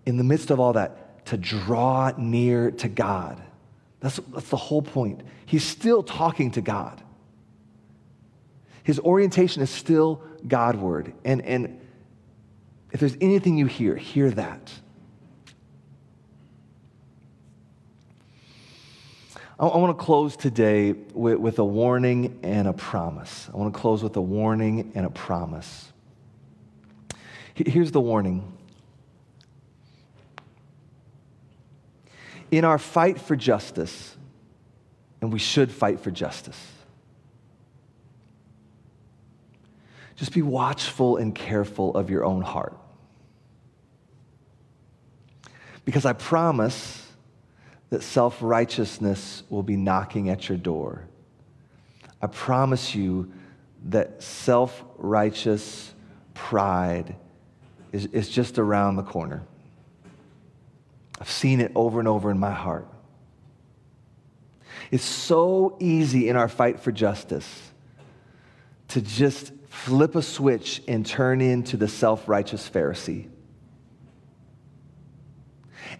in 0.06 0.18
the 0.18 0.24
midst 0.24 0.52
of 0.52 0.60
all 0.60 0.74
that, 0.74 1.26
to 1.26 1.36
draw 1.36 2.12
near 2.16 2.70
to 2.70 2.88
God. 2.88 3.42
That's, 3.98 4.20
that's 4.32 4.50
the 4.50 4.56
whole 4.56 4.82
point. 4.82 5.22
He's 5.46 5.64
still 5.64 6.04
talking 6.04 6.52
to 6.52 6.60
God. 6.60 7.02
His 8.84 9.00
orientation 9.00 9.62
is 9.62 9.70
still 9.70 10.22
Godward. 10.48 11.12
And, 11.24 11.42
and 11.42 11.80
if 12.92 13.00
there's 13.00 13.16
anything 13.20 13.56
you 13.56 13.66
hear, 13.66 13.96
hear 13.96 14.30
that. 14.32 14.72
I, 19.58 19.66
I 19.66 19.76
want 19.76 19.96
to 19.96 20.04
close 20.04 20.36
today 20.36 20.92
with, 20.92 21.38
with 21.38 21.58
a 21.58 21.64
warning 21.64 22.40
and 22.42 22.66
a 22.66 22.72
promise. 22.72 23.48
I 23.52 23.56
want 23.56 23.72
to 23.72 23.78
close 23.78 24.02
with 24.02 24.16
a 24.16 24.22
warning 24.22 24.92
and 24.94 25.06
a 25.06 25.10
promise. 25.10 25.92
Here's 27.54 27.92
the 27.92 28.00
warning. 28.00 28.52
In 32.50 32.64
our 32.64 32.78
fight 32.78 33.20
for 33.20 33.36
justice, 33.36 34.16
and 35.20 35.32
we 35.32 35.38
should 35.38 35.70
fight 35.70 36.00
for 36.00 36.10
justice, 36.10 36.58
Just 40.20 40.34
be 40.34 40.42
watchful 40.42 41.16
and 41.16 41.34
careful 41.34 41.96
of 41.96 42.10
your 42.10 42.26
own 42.26 42.42
heart. 42.42 42.76
Because 45.86 46.04
I 46.04 46.12
promise 46.12 47.10
that 47.88 48.02
self 48.02 48.36
righteousness 48.42 49.44
will 49.48 49.62
be 49.62 49.76
knocking 49.76 50.28
at 50.28 50.46
your 50.46 50.58
door. 50.58 51.06
I 52.20 52.26
promise 52.26 52.94
you 52.94 53.32
that 53.86 54.22
self 54.22 54.84
righteous 54.98 55.94
pride 56.34 57.16
is, 57.90 58.04
is 58.04 58.28
just 58.28 58.58
around 58.58 58.96
the 58.96 59.02
corner. 59.02 59.42
I've 61.18 61.30
seen 61.30 61.62
it 61.62 61.72
over 61.74 61.98
and 61.98 62.06
over 62.06 62.30
in 62.30 62.38
my 62.38 62.52
heart. 62.52 62.86
It's 64.90 65.02
so 65.02 65.78
easy 65.80 66.28
in 66.28 66.36
our 66.36 66.48
fight 66.48 66.78
for 66.78 66.92
justice 66.92 67.72
to 68.88 69.00
just 69.00 69.52
flip 69.70 70.16
a 70.16 70.22
switch 70.22 70.82
and 70.86 71.06
turn 71.06 71.40
into 71.40 71.76
the 71.76 71.88
self 71.88 72.28
righteous 72.28 72.68
Pharisee. 72.68 73.28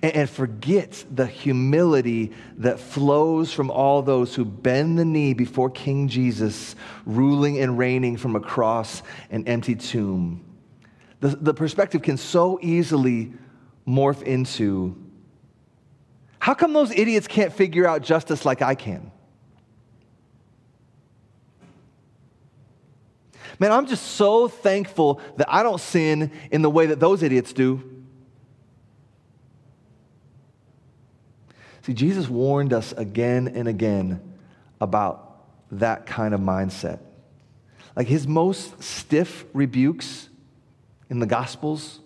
And, 0.02 0.30
forget 0.30 1.04
the 1.11 1.26
humility 1.26 2.33
that 2.59 2.80
flows 2.80 3.52
from 3.52 3.70
all 3.70 4.02
those 4.02 4.35
who 4.35 4.44
bend 4.44 4.98
the 4.98 5.04
knee 5.04 5.35
before 5.35 5.68
King 5.68 6.09
Jesus, 6.09 6.74
ruling 7.04 7.59
and 7.59 7.76
reigning 7.76 8.16
from 8.16 8.35
a 8.35 8.40
cross 8.40 9.02
and 9.30 9.48
empty 9.48 9.74
tomb. 9.74 10.44
The, 11.20 11.28
the 11.28 11.54
perspective 11.54 12.02
can 12.02 12.16
so 12.16 12.59
easily 12.62 13.33
morph 13.87 14.22
into 14.22 14.96
how 16.38 16.54
come 16.54 16.72
those 16.72 16.90
idiots 16.92 17.28
can't 17.28 17.52
figure 17.52 17.87
out 17.87 18.02
justice 18.02 18.44
like 18.46 18.62
I 18.62 18.74
can? 18.74 19.12
Man, 23.61 23.73
I'm 23.73 23.87
just 23.87 24.12
so 24.12 24.49
thankful 24.49 25.20
that 25.37 25.46
I 25.53 25.62
don't 25.62 25.81
sin 25.81 26.33
in 26.51 26.62
the 26.62 26.70
way 26.70 26.87
that 26.87 26.99
those 26.99 27.23
idiots 27.23 27.53
do. 27.53 27.83
See, 31.83 31.92
Jesus 31.92 32.27
warned 32.27 32.73
us 32.73 32.92
again 32.92 33.49
and 33.49 33.68
again 33.68 34.20
about 34.81 35.44
that 35.73 36.07
kind 36.07 36.33
of 36.33 36.40
mindset. 36.40 37.01
Like 37.94 38.07
his 38.07 38.27
most 38.27 38.83
stiff 38.83 39.44
rebukes 39.53 40.31
in 41.11 41.18
the 41.18 41.27
Gospels 41.27 42.01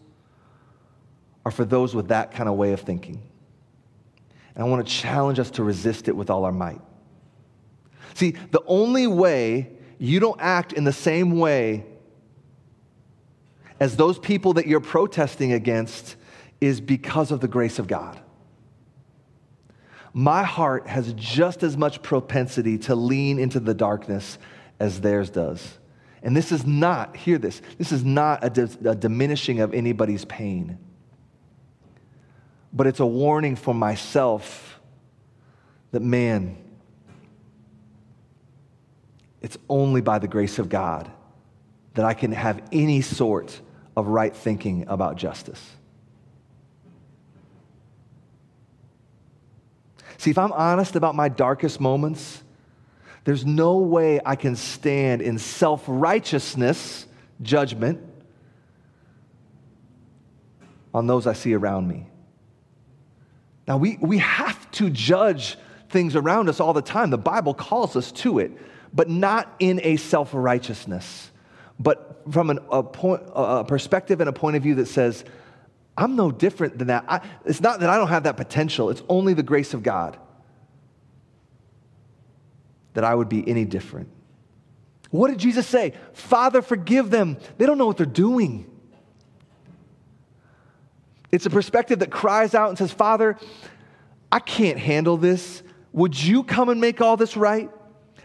are 1.44 1.52
for 1.52 1.64
those 1.64 1.94
with 1.94 2.08
that 2.08 2.32
kind 2.32 2.48
of 2.48 2.56
way 2.56 2.72
of 2.72 2.80
thinking. 2.80 3.22
And 4.56 4.64
I 4.64 4.68
want 4.68 4.84
to 4.84 4.92
challenge 4.92 5.38
us 5.38 5.52
to 5.52 5.62
resist 5.62 6.08
it 6.08 6.16
with 6.16 6.30
all 6.30 6.44
our 6.44 6.52
might. 6.52 6.80
See, 8.14 8.32
the 8.50 8.62
only 8.66 9.06
way 9.06 9.70
you 10.04 10.20
don't 10.20 10.40
act 10.40 10.72
in 10.72 10.84
the 10.84 10.92
same 10.92 11.38
way 11.38 11.86
as 13.80 13.96
those 13.96 14.18
people 14.18 14.54
that 14.54 14.66
you're 14.66 14.80
protesting 14.80 15.52
against 15.52 16.16
is 16.60 16.80
because 16.80 17.30
of 17.30 17.40
the 17.40 17.48
grace 17.48 17.78
of 17.78 17.86
God. 17.86 18.20
My 20.12 20.44
heart 20.44 20.86
has 20.86 21.12
just 21.14 21.62
as 21.62 21.76
much 21.76 22.02
propensity 22.02 22.78
to 22.78 22.94
lean 22.94 23.38
into 23.38 23.58
the 23.58 23.74
darkness 23.74 24.38
as 24.78 25.00
theirs 25.00 25.30
does. 25.30 25.78
And 26.22 26.36
this 26.36 26.52
is 26.52 26.64
not, 26.64 27.16
hear 27.16 27.36
this, 27.36 27.60
this 27.78 27.90
is 27.90 28.04
not 28.04 28.44
a, 28.44 28.50
di- 28.50 28.90
a 28.90 28.94
diminishing 28.94 29.60
of 29.60 29.74
anybody's 29.74 30.24
pain, 30.24 30.78
but 32.72 32.86
it's 32.86 33.00
a 33.00 33.06
warning 33.06 33.56
for 33.56 33.74
myself 33.74 34.80
that, 35.90 36.00
man, 36.00 36.63
it's 39.44 39.58
only 39.68 40.00
by 40.00 40.18
the 40.18 40.26
grace 40.26 40.58
of 40.58 40.70
God 40.70 41.10
that 41.92 42.06
I 42.06 42.14
can 42.14 42.32
have 42.32 42.62
any 42.72 43.02
sort 43.02 43.60
of 43.94 44.06
right 44.06 44.34
thinking 44.34 44.86
about 44.88 45.16
justice. 45.16 45.62
See, 50.16 50.30
if 50.30 50.38
I'm 50.38 50.52
honest 50.52 50.96
about 50.96 51.14
my 51.14 51.28
darkest 51.28 51.78
moments, 51.78 52.42
there's 53.24 53.44
no 53.44 53.76
way 53.76 54.18
I 54.24 54.34
can 54.34 54.56
stand 54.56 55.20
in 55.20 55.38
self 55.38 55.84
righteousness, 55.86 57.06
judgment, 57.42 58.00
on 60.94 61.06
those 61.06 61.26
I 61.26 61.34
see 61.34 61.52
around 61.52 61.86
me. 61.86 62.06
Now, 63.68 63.76
we, 63.76 63.98
we 64.00 64.16
have 64.18 64.70
to 64.70 64.88
judge 64.88 65.58
things 65.90 66.16
around 66.16 66.48
us 66.48 66.60
all 66.60 66.72
the 66.72 66.80
time. 66.80 67.10
The 67.10 67.18
Bible 67.18 67.52
calls 67.52 67.94
us 67.94 68.10
to 68.12 68.38
it 68.38 68.50
but 68.94 69.10
not 69.10 69.54
in 69.58 69.80
a 69.82 69.96
self 69.96 70.30
righteousness, 70.32 71.30
but 71.78 72.22
from 72.30 72.50
an, 72.50 72.60
a, 72.70 72.82
point, 72.82 73.22
a 73.34 73.64
perspective 73.64 74.20
and 74.20 74.28
a 74.28 74.32
point 74.32 74.56
of 74.56 74.62
view 74.62 74.76
that 74.76 74.86
says, 74.86 75.24
I'm 75.96 76.16
no 76.16 76.30
different 76.30 76.78
than 76.78 76.88
that. 76.88 77.04
I, 77.08 77.20
it's 77.44 77.60
not 77.60 77.80
that 77.80 77.90
I 77.90 77.98
don't 77.98 78.08
have 78.08 78.22
that 78.22 78.36
potential, 78.36 78.90
it's 78.90 79.02
only 79.08 79.34
the 79.34 79.42
grace 79.42 79.74
of 79.74 79.82
God 79.82 80.16
that 82.94 83.04
I 83.04 83.14
would 83.14 83.28
be 83.28 83.46
any 83.48 83.64
different. 83.64 84.08
What 85.10 85.28
did 85.28 85.38
Jesus 85.38 85.66
say? 85.66 85.94
Father, 86.12 86.62
forgive 86.62 87.10
them. 87.10 87.36
They 87.58 87.66
don't 87.66 87.78
know 87.78 87.86
what 87.86 87.96
they're 87.96 88.06
doing. 88.06 88.70
It's 91.30 91.46
a 91.46 91.50
perspective 91.50 91.98
that 91.98 92.10
cries 92.10 92.54
out 92.54 92.68
and 92.68 92.78
says, 92.78 92.92
Father, 92.92 93.36
I 94.30 94.38
can't 94.38 94.78
handle 94.78 95.16
this. 95.16 95.62
Would 95.92 96.20
you 96.20 96.44
come 96.44 96.68
and 96.68 96.80
make 96.80 97.00
all 97.00 97.16
this 97.16 97.36
right? 97.36 97.70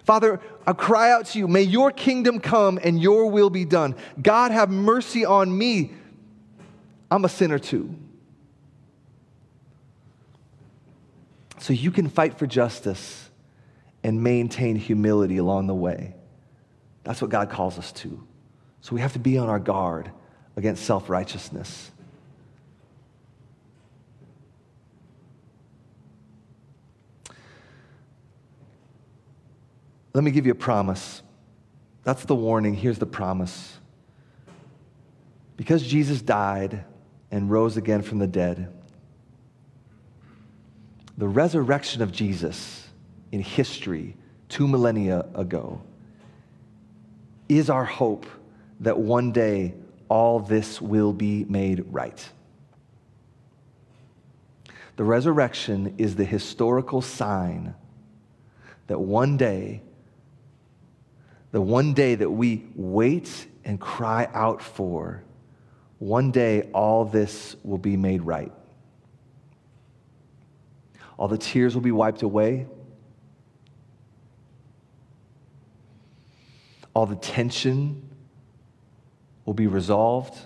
Father, 0.09 0.41
I 0.65 0.73
cry 0.73 1.11
out 1.11 1.27
to 1.27 1.37
you, 1.37 1.47
may 1.47 1.61
your 1.61 1.91
kingdom 1.91 2.39
come 2.39 2.79
and 2.81 2.99
your 2.99 3.29
will 3.29 3.51
be 3.51 3.63
done. 3.63 3.95
God, 4.19 4.49
have 4.51 4.71
mercy 4.71 5.23
on 5.23 5.55
me. 5.55 5.91
I'm 7.11 7.25
a 7.25 7.29
sinner 7.29 7.59
too. 7.59 7.93
So 11.59 11.73
you 11.73 11.91
can 11.91 12.09
fight 12.09 12.39
for 12.39 12.47
justice 12.47 13.29
and 14.03 14.23
maintain 14.23 14.77
humility 14.77 15.37
along 15.37 15.67
the 15.67 15.75
way. 15.75 16.15
That's 17.03 17.21
what 17.21 17.29
God 17.29 17.51
calls 17.51 17.77
us 17.77 17.91
to. 17.91 18.27
So 18.81 18.95
we 18.95 19.01
have 19.01 19.13
to 19.13 19.19
be 19.19 19.37
on 19.37 19.47
our 19.47 19.59
guard 19.59 20.09
against 20.55 20.85
self 20.85 21.07
righteousness. 21.07 21.91
Let 30.13 30.23
me 30.23 30.31
give 30.31 30.45
you 30.45 30.51
a 30.51 30.55
promise. 30.55 31.21
That's 32.03 32.25
the 32.25 32.35
warning. 32.35 32.73
Here's 32.73 32.97
the 32.97 33.05
promise. 33.05 33.77
Because 35.57 35.85
Jesus 35.85 36.21
died 36.21 36.83
and 37.31 37.51
rose 37.51 37.77
again 37.77 38.01
from 38.01 38.19
the 38.19 38.27
dead, 38.27 38.73
the 41.17 41.27
resurrection 41.27 42.01
of 42.01 42.11
Jesus 42.11 42.87
in 43.31 43.41
history 43.41 44.15
two 44.47 44.67
millennia 44.67 45.25
ago 45.35 45.81
is 47.49 47.69
our 47.69 47.83
hope 47.83 48.25
that 48.79 48.97
one 48.97 49.31
day 49.31 49.73
all 50.07 50.39
this 50.39 50.81
will 50.81 51.13
be 51.13 51.45
made 51.45 51.85
right. 51.91 52.29
The 54.95 55.03
resurrection 55.03 55.95
is 55.97 56.15
the 56.15 56.25
historical 56.25 57.01
sign 57.01 57.75
that 58.87 58.99
one 58.99 59.37
day 59.37 59.81
the 61.51 61.61
one 61.61 61.93
day 61.93 62.15
that 62.15 62.29
we 62.29 62.65
wait 62.75 63.47
and 63.65 63.79
cry 63.79 64.29
out 64.33 64.61
for, 64.61 65.23
one 65.97 66.31
day 66.31 66.69
all 66.73 67.05
this 67.05 67.55
will 67.63 67.77
be 67.77 67.97
made 67.97 68.21
right. 68.21 68.51
All 71.17 71.27
the 71.27 71.37
tears 71.37 71.75
will 71.75 71.81
be 71.81 71.91
wiped 71.91 72.21
away. 72.21 72.67
All 76.93 77.05
the 77.05 77.17
tension 77.17 78.09
will 79.45 79.53
be 79.53 79.67
resolved. 79.67 80.37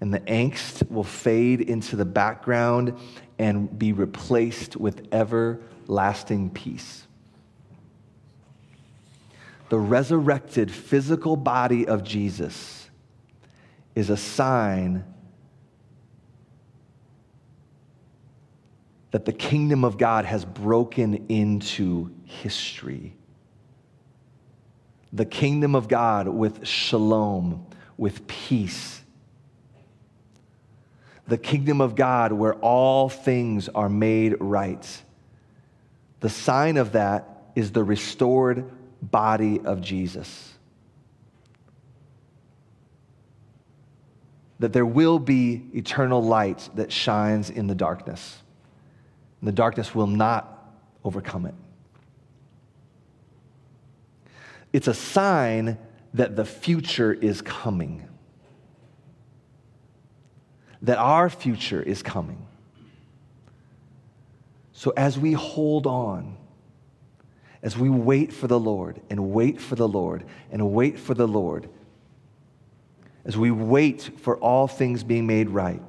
And 0.00 0.14
the 0.14 0.20
angst 0.20 0.88
will 0.90 1.02
fade 1.02 1.60
into 1.60 1.96
the 1.96 2.04
background 2.04 2.96
and 3.38 3.76
be 3.76 3.92
replaced 3.92 4.76
with 4.76 5.08
everlasting 5.12 6.50
peace 6.50 7.07
the 9.68 9.78
resurrected 9.78 10.70
physical 10.70 11.36
body 11.36 11.86
of 11.86 12.02
Jesus 12.02 12.88
is 13.94 14.10
a 14.10 14.16
sign 14.16 15.04
that 19.10 19.24
the 19.24 19.32
kingdom 19.32 19.84
of 19.84 19.98
God 19.98 20.24
has 20.24 20.44
broken 20.44 21.26
into 21.28 22.10
history. 22.24 23.14
The 25.12 25.24
kingdom 25.24 25.74
of 25.74 25.88
God 25.88 26.28
with 26.28 26.66
shalom, 26.66 27.66
with 27.96 28.26
peace. 28.26 29.02
The 31.26 31.38
kingdom 31.38 31.80
of 31.80 31.94
God 31.94 32.32
where 32.32 32.54
all 32.54 33.08
things 33.08 33.68
are 33.70 33.88
made 33.88 34.36
right. 34.40 35.02
The 36.20 36.28
sign 36.28 36.76
of 36.76 36.92
that 36.92 37.50
is 37.54 37.72
the 37.72 37.84
restored 37.84 38.70
body 39.02 39.60
of 39.60 39.80
Jesus. 39.80 40.54
That 44.58 44.72
there 44.72 44.86
will 44.86 45.18
be 45.18 45.62
eternal 45.74 46.22
light 46.22 46.68
that 46.74 46.90
shines 46.90 47.50
in 47.50 47.66
the 47.66 47.74
darkness. 47.74 48.38
And 49.40 49.48
the 49.48 49.52
darkness 49.52 49.94
will 49.94 50.06
not 50.06 50.74
overcome 51.04 51.46
it. 51.46 51.54
It's 54.72 54.88
a 54.88 54.94
sign 54.94 55.78
that 56.14 56.36
the 56.36 56.44
future 56.44 57.12
is 57.12 57.40
coming. 57.42 58.08
That 60.82 60.98
our 60.98 61.30
future 61.30 61.82
is 61.82 62.02
coming. 62.02 62.44
So 64.72 64.92
as 64.96 65.18
we 65.18 65.32
hold 65.32 65.86
on, 65.86 66.37
as 67.62 67.76
we 67.76 67.88
wait 67.88 68.32
for 68.32 68.46
the 68.46 68.58
Lord 68.58 69.00
and 69.10 69.30
wait 69.30 69.60
for 69.60 69.74
the 69.74 69.88
Lord 69.88 70.24
and 70.50 70.72
wait 70.72 70.98
for 70.98 71.14
the 71.14 71.26
Lord, 71.26 71.68
as 73.24 73.36
we 73.36 73.50
wait 73.50 74.10
for 74.20 74.36
all 74.38 74.68
things 74.68 75.02
being 75.02 75.26
made 75.26 75.50
right, 75.50 75.82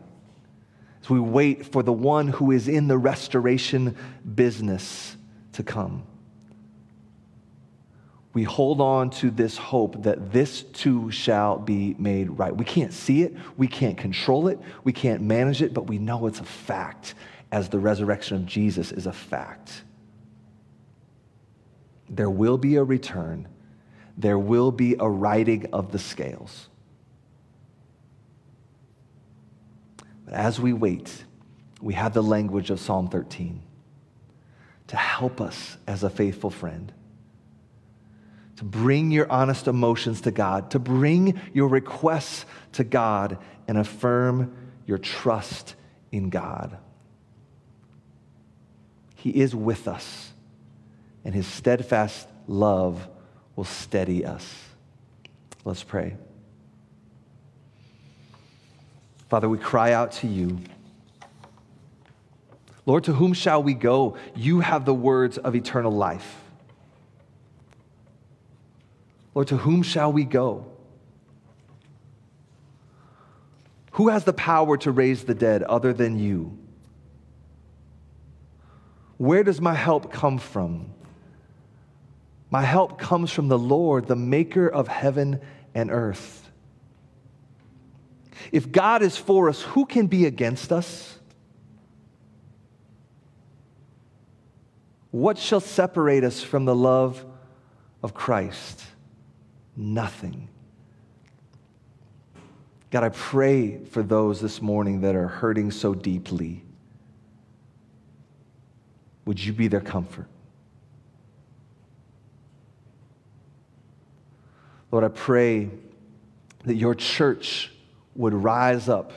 as 1.01 1.09
we 1.09 1.19
wait 1.19 1.65
for 1.65 1.83
the 1.83 1.93
one 1.93 2.27
who 2.27 2.51
is 2.51 2.67
in 2.67 2.87
the 2.87 2.97
restoration 2.97 3.95
business 4.35 5.15
to 5.53 5.63
come, 5.63 6.03
we 8.33 8.43
hold 8.43 8.79
on 8.79 9.09
to 9.09 9.31
this 9.31 9.57
hope 9.57 10.03
that 10.03 10.31
this 10.31 10.63
too 10.63 11.09
shall 11.11 11.57
be 11.57 11.95
made 11.97 12.29
right. 12.29 12.55
We 12.55 12.65
can't 12.65 12.93
see 12.93 13.23
it, 13.23 13.35
we 13.57 13.67
can't 13.67 13.97
control 13.97 14.47
it, 14.47 14.59
we 14.83 14.93
can't 14.93 15.21
manage 15.21 15.61
it, 15.61 15.73
but 15.73 15.87
we 15.87 15.97
know 15.97 16.27
it's 16.27 16.39
a 16.39 16.45
fact 16.45 17.15
as 17.51 17.69
the 17.69 17.79
resurrection 17.79 18.37
of 18.37 18.45
Jesus 18.45 18.91
is 18.91 19.07
a 19.07 19.13
fact. 19.13 19.83
There 22.09 22.29
will 22.29 22.57
be 22.57 22.75
a 22.75 22.83
return, 22.83 23.47
there 24.17 24.39
will 24.39 24.71
be 24.71 24.95
a 24.99 25.09
righting 25.09 25.67
of 25.73 25.91
the 25.91 25.99
scales. 25.99 26.67
But 30.25 30.33
as 30.33 30.59
we 30.59 30.73
wait, 30.73 31.23
we 31.81 31.93
have 31.93 32.13
the 32.13 32.23
language 32.23 32.69
of 32.69 32.79
Psalm 32.79 33.07
13 33.07 33.61
to 34.87 34.95
help 34.97 35.39
us 35.39 35.77
as 35.87 36.03
a 36.03 36.09
faithful 36.09 36.49
friend 36.49 36.91
to 38.59 38.65
bring 38.65 39.09
your 39.09 39.31
honest 39.31 39.69
emotions 39.69 40.19
to 40.19 40.31
God, 40.31 40.71
to 40.71 40.79
bring 40.79 41.39
your 41.53 41.69
requests 41.69 42.45
to 42.73 42.83
God, 42.83 43.37
and 43.69 43.77
affirm 43.77 44.53
your 44.85 44.97
trust 44.97 45.75
in 46.11 46.29
God. 46.29 46.77
He 49.15 49.29
is 49.29 49.55
with 49.55 49.87
us, 49.87 50.28
and 51.23 51.33
his 51.33 51.47
steadfast 51.47 52.27
love 52.47 53.07
will 53.55 53.63
steady 53.63 54.25
us. 54.25 54.65
Let's 55.65 55.83
pray. 55.83 56.15
Father, 59.29 59.47
we 59.47 59.57
cry 59.57 59.93
out 59.93 60.13
to 60.13 60.27
you. 60.27 60.59
Lord, 62.85 63.03
to 63.03 63.13
whom 63.13 63.33
shall 63.33 63.61
we 63.61 63.75
go? 63.75 64.17
You 64.35 64.61
have 64.61 64.85
the 64.85 64.93
words 64.93 65.37
of 65.37 65.55
eternal 65.55 65.91
life. 65.91 66.37
Lord, 69.35 69.47
to 69.49 69.57
whom 69.57 69.83
shall 69.83 70.11
we 70.11 70.23
go? 70.23 70.65
Who 73.91 74.07
has 74.07 74.23
the 74.23 74.33
power 74.33 74.77
to 74.77 74.91
raise 74.91 75.25
the 75.25 75.35
dead 75.35 75.61
other 75.63 75.93
than 75.93 76.17
you? 76.17 76.57
Where 79.17 79.43
does 79.43 79.59
my 79.59 79.73
help 79.73 80.11
come 80.11 80.37
from? 80.37 80.93
My 82.49 82.63
help 82.63 82.97
comes 82.99 83.31
from 83.31 83.47
the 83.47 83.59
Lord, 83.59 84.07
the 84.07 84.15
maker 84.15 84.67
of 84.67 84.87
heaven 84.87 85.41
and 85.75 85.91
earth. 85.91 86.49
If 88.51 88.71
God 88.71 89.01
is 89.01 89.17
for 89.17 89.49
us, 89.49 89.61
who 89.61 89.85
can 89.85 90.07
be 90.07 90.25
against 90.25 90.71
us? 90.71 91.19
What 95.11 95.37
shall 95.37 95.59
separate 95.59 96.23
us 96.23 96.41
from 96.41 96.65
the 96.65 96.75
love 96.75 97.25
of 98.01 98.13
Christ? 98.13 98.83
nothing. 99.79 100.49
God, 102.91 103.03
I 103.03 103.09
pray 103.09 103.83
for 103.85 104.03
those 104.03 104.41
this 104.41 104.61
morning 104.61 105.01
that 105.01 105.15
are 105.15 105.27
hurting 105.27 105.71
so 105.71 105.93
deeply. 105.93 106.63
Would 109.25 109.43
you 109.43 109.53
be 109.53 109.67
their 109.67 109.81
comfort? 109.81 110.27
Lord, 114.91 115.03
I 115.03 115.09
pray 115.09 115.69
that 116.65 116.75
your 116.75 116.95
church 116.95 117.71
would 118.15 118.33
rise 118.33 118.89
up 118.89 119.11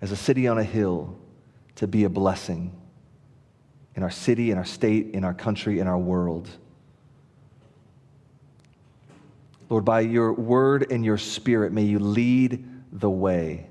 as 0.00 0.12
a 0.12 0.16
city 0.16 0.48
on 0.48 0.58
a 0.58 0.64
hill 0.64 1.16
to 1.76 1.86
be 1.86 2.04
a 2.04 2.08
blessing 2.08 2.72
in 3.94 4.02
our 4.02 4.10
city, 4.10 4.50
in 4.50 4.58
our 4.58 4.64
state, 4.64 5.10
in 5.14 5.24
our 5.24 5.34
country, 5.34 5.80
in 5.80 5.86
our 5.86 5.98
world. 5.98 6.48
Lord, 9.68 9.84
by 9.84 10.00
your 10.00 10.32
word 10.32 10.90
and 10.90 11.04
your 11.04 11.18
spirit, 11.18 11.72
may 11.72 11.82
you 11.82 11.98
lead 11.98 12.64
the 12.92 13.10
way. 13.10 13.66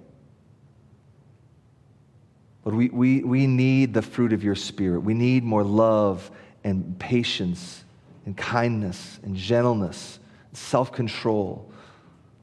Lord, 2.64 2.78
we, 2.78 2.90
we, 2.90 3.24
we 3.24 3.48
need 3.48 3.94
the 3.94 4.02
fruit 4.02 4.34
of 4.34 4.44
your 4.44 4.56
spirit. 4.56 5.00
We 5.00 5.14
need 5.14 5.44
more 5.44 5.64
love 5.64 6.30
and 6.64 7.00
patience 7.00 7.84
and 8.26 8.36
kindness 8.36 9.20
and 9.24 9.36
gentleness 9.36 10.20
self 10.58 10.92
control. 10.92 11.72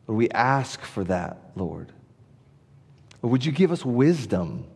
Lord, 0.07 0.19
we 0.19 0.31
ask 0.31 0.81
for 0.81 1.05
that, 1.05 1.39
Lord. 1.57 1.93
Or 3.23 3.31
would 3.31 3.45
you 3.45 3.53
give 3.53 3.73
us 3.73 3.85
wisdom 3.85 4.67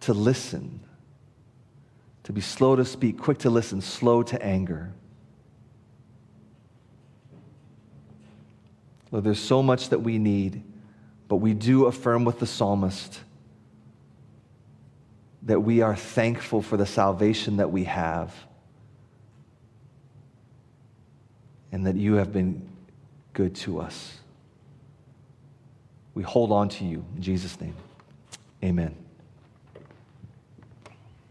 to 0.00 0.12
listen, 0.12 0.80
to 2.24 2.32
be 2.32 2.40
slow 2.40 2.76
to 2.76 2.84
speak, 2.84 3.18
quick 3.18 3.38
to 3.38 3.50
listen, 3.50 3.80
slow 3.80 4.22
to 4.22 4.42
anger? 4.42 4.92
Lord, 9.10 9.24
there's 9.24 9.40
so 9.40 9.62
much 9.62 9.90
that 9.90 10.00
we 10.00 10.18
need, 10.18 10.62
but 11.28 11.36
we 11.36 11.54
do 11.54 11.86
affirm 11.86 12.24
with 12.24 12.38
the 12.38 12.46
psalmist 12.46 13.20
that 15.42 15.60
we 15.60 15.82
are 15.82 15.96
thankful 15.96 16.62
for 16.62 16.76
the 16.76 16.86
salvation 16.86 17.56
that 17.56 17.70
we 17.70 17.84
have 17.84 18.32
and 21.72 21.86
that 21.86 21.96
you 21.96 22.14
have 22.14 22.32
been 22.32 22.68
good 23.32 23.54
to 23.56 23.80
us. 23.80 24.18
We 26.14 26.22
hold 26.22 26.52
on 26.52 26.68
to 26.68 26.84
you. 26.84 27.04
In 27.16 27.22
Jesus' 27.22 27.58
name, 27.60 27.74
amen. 28.62 29.01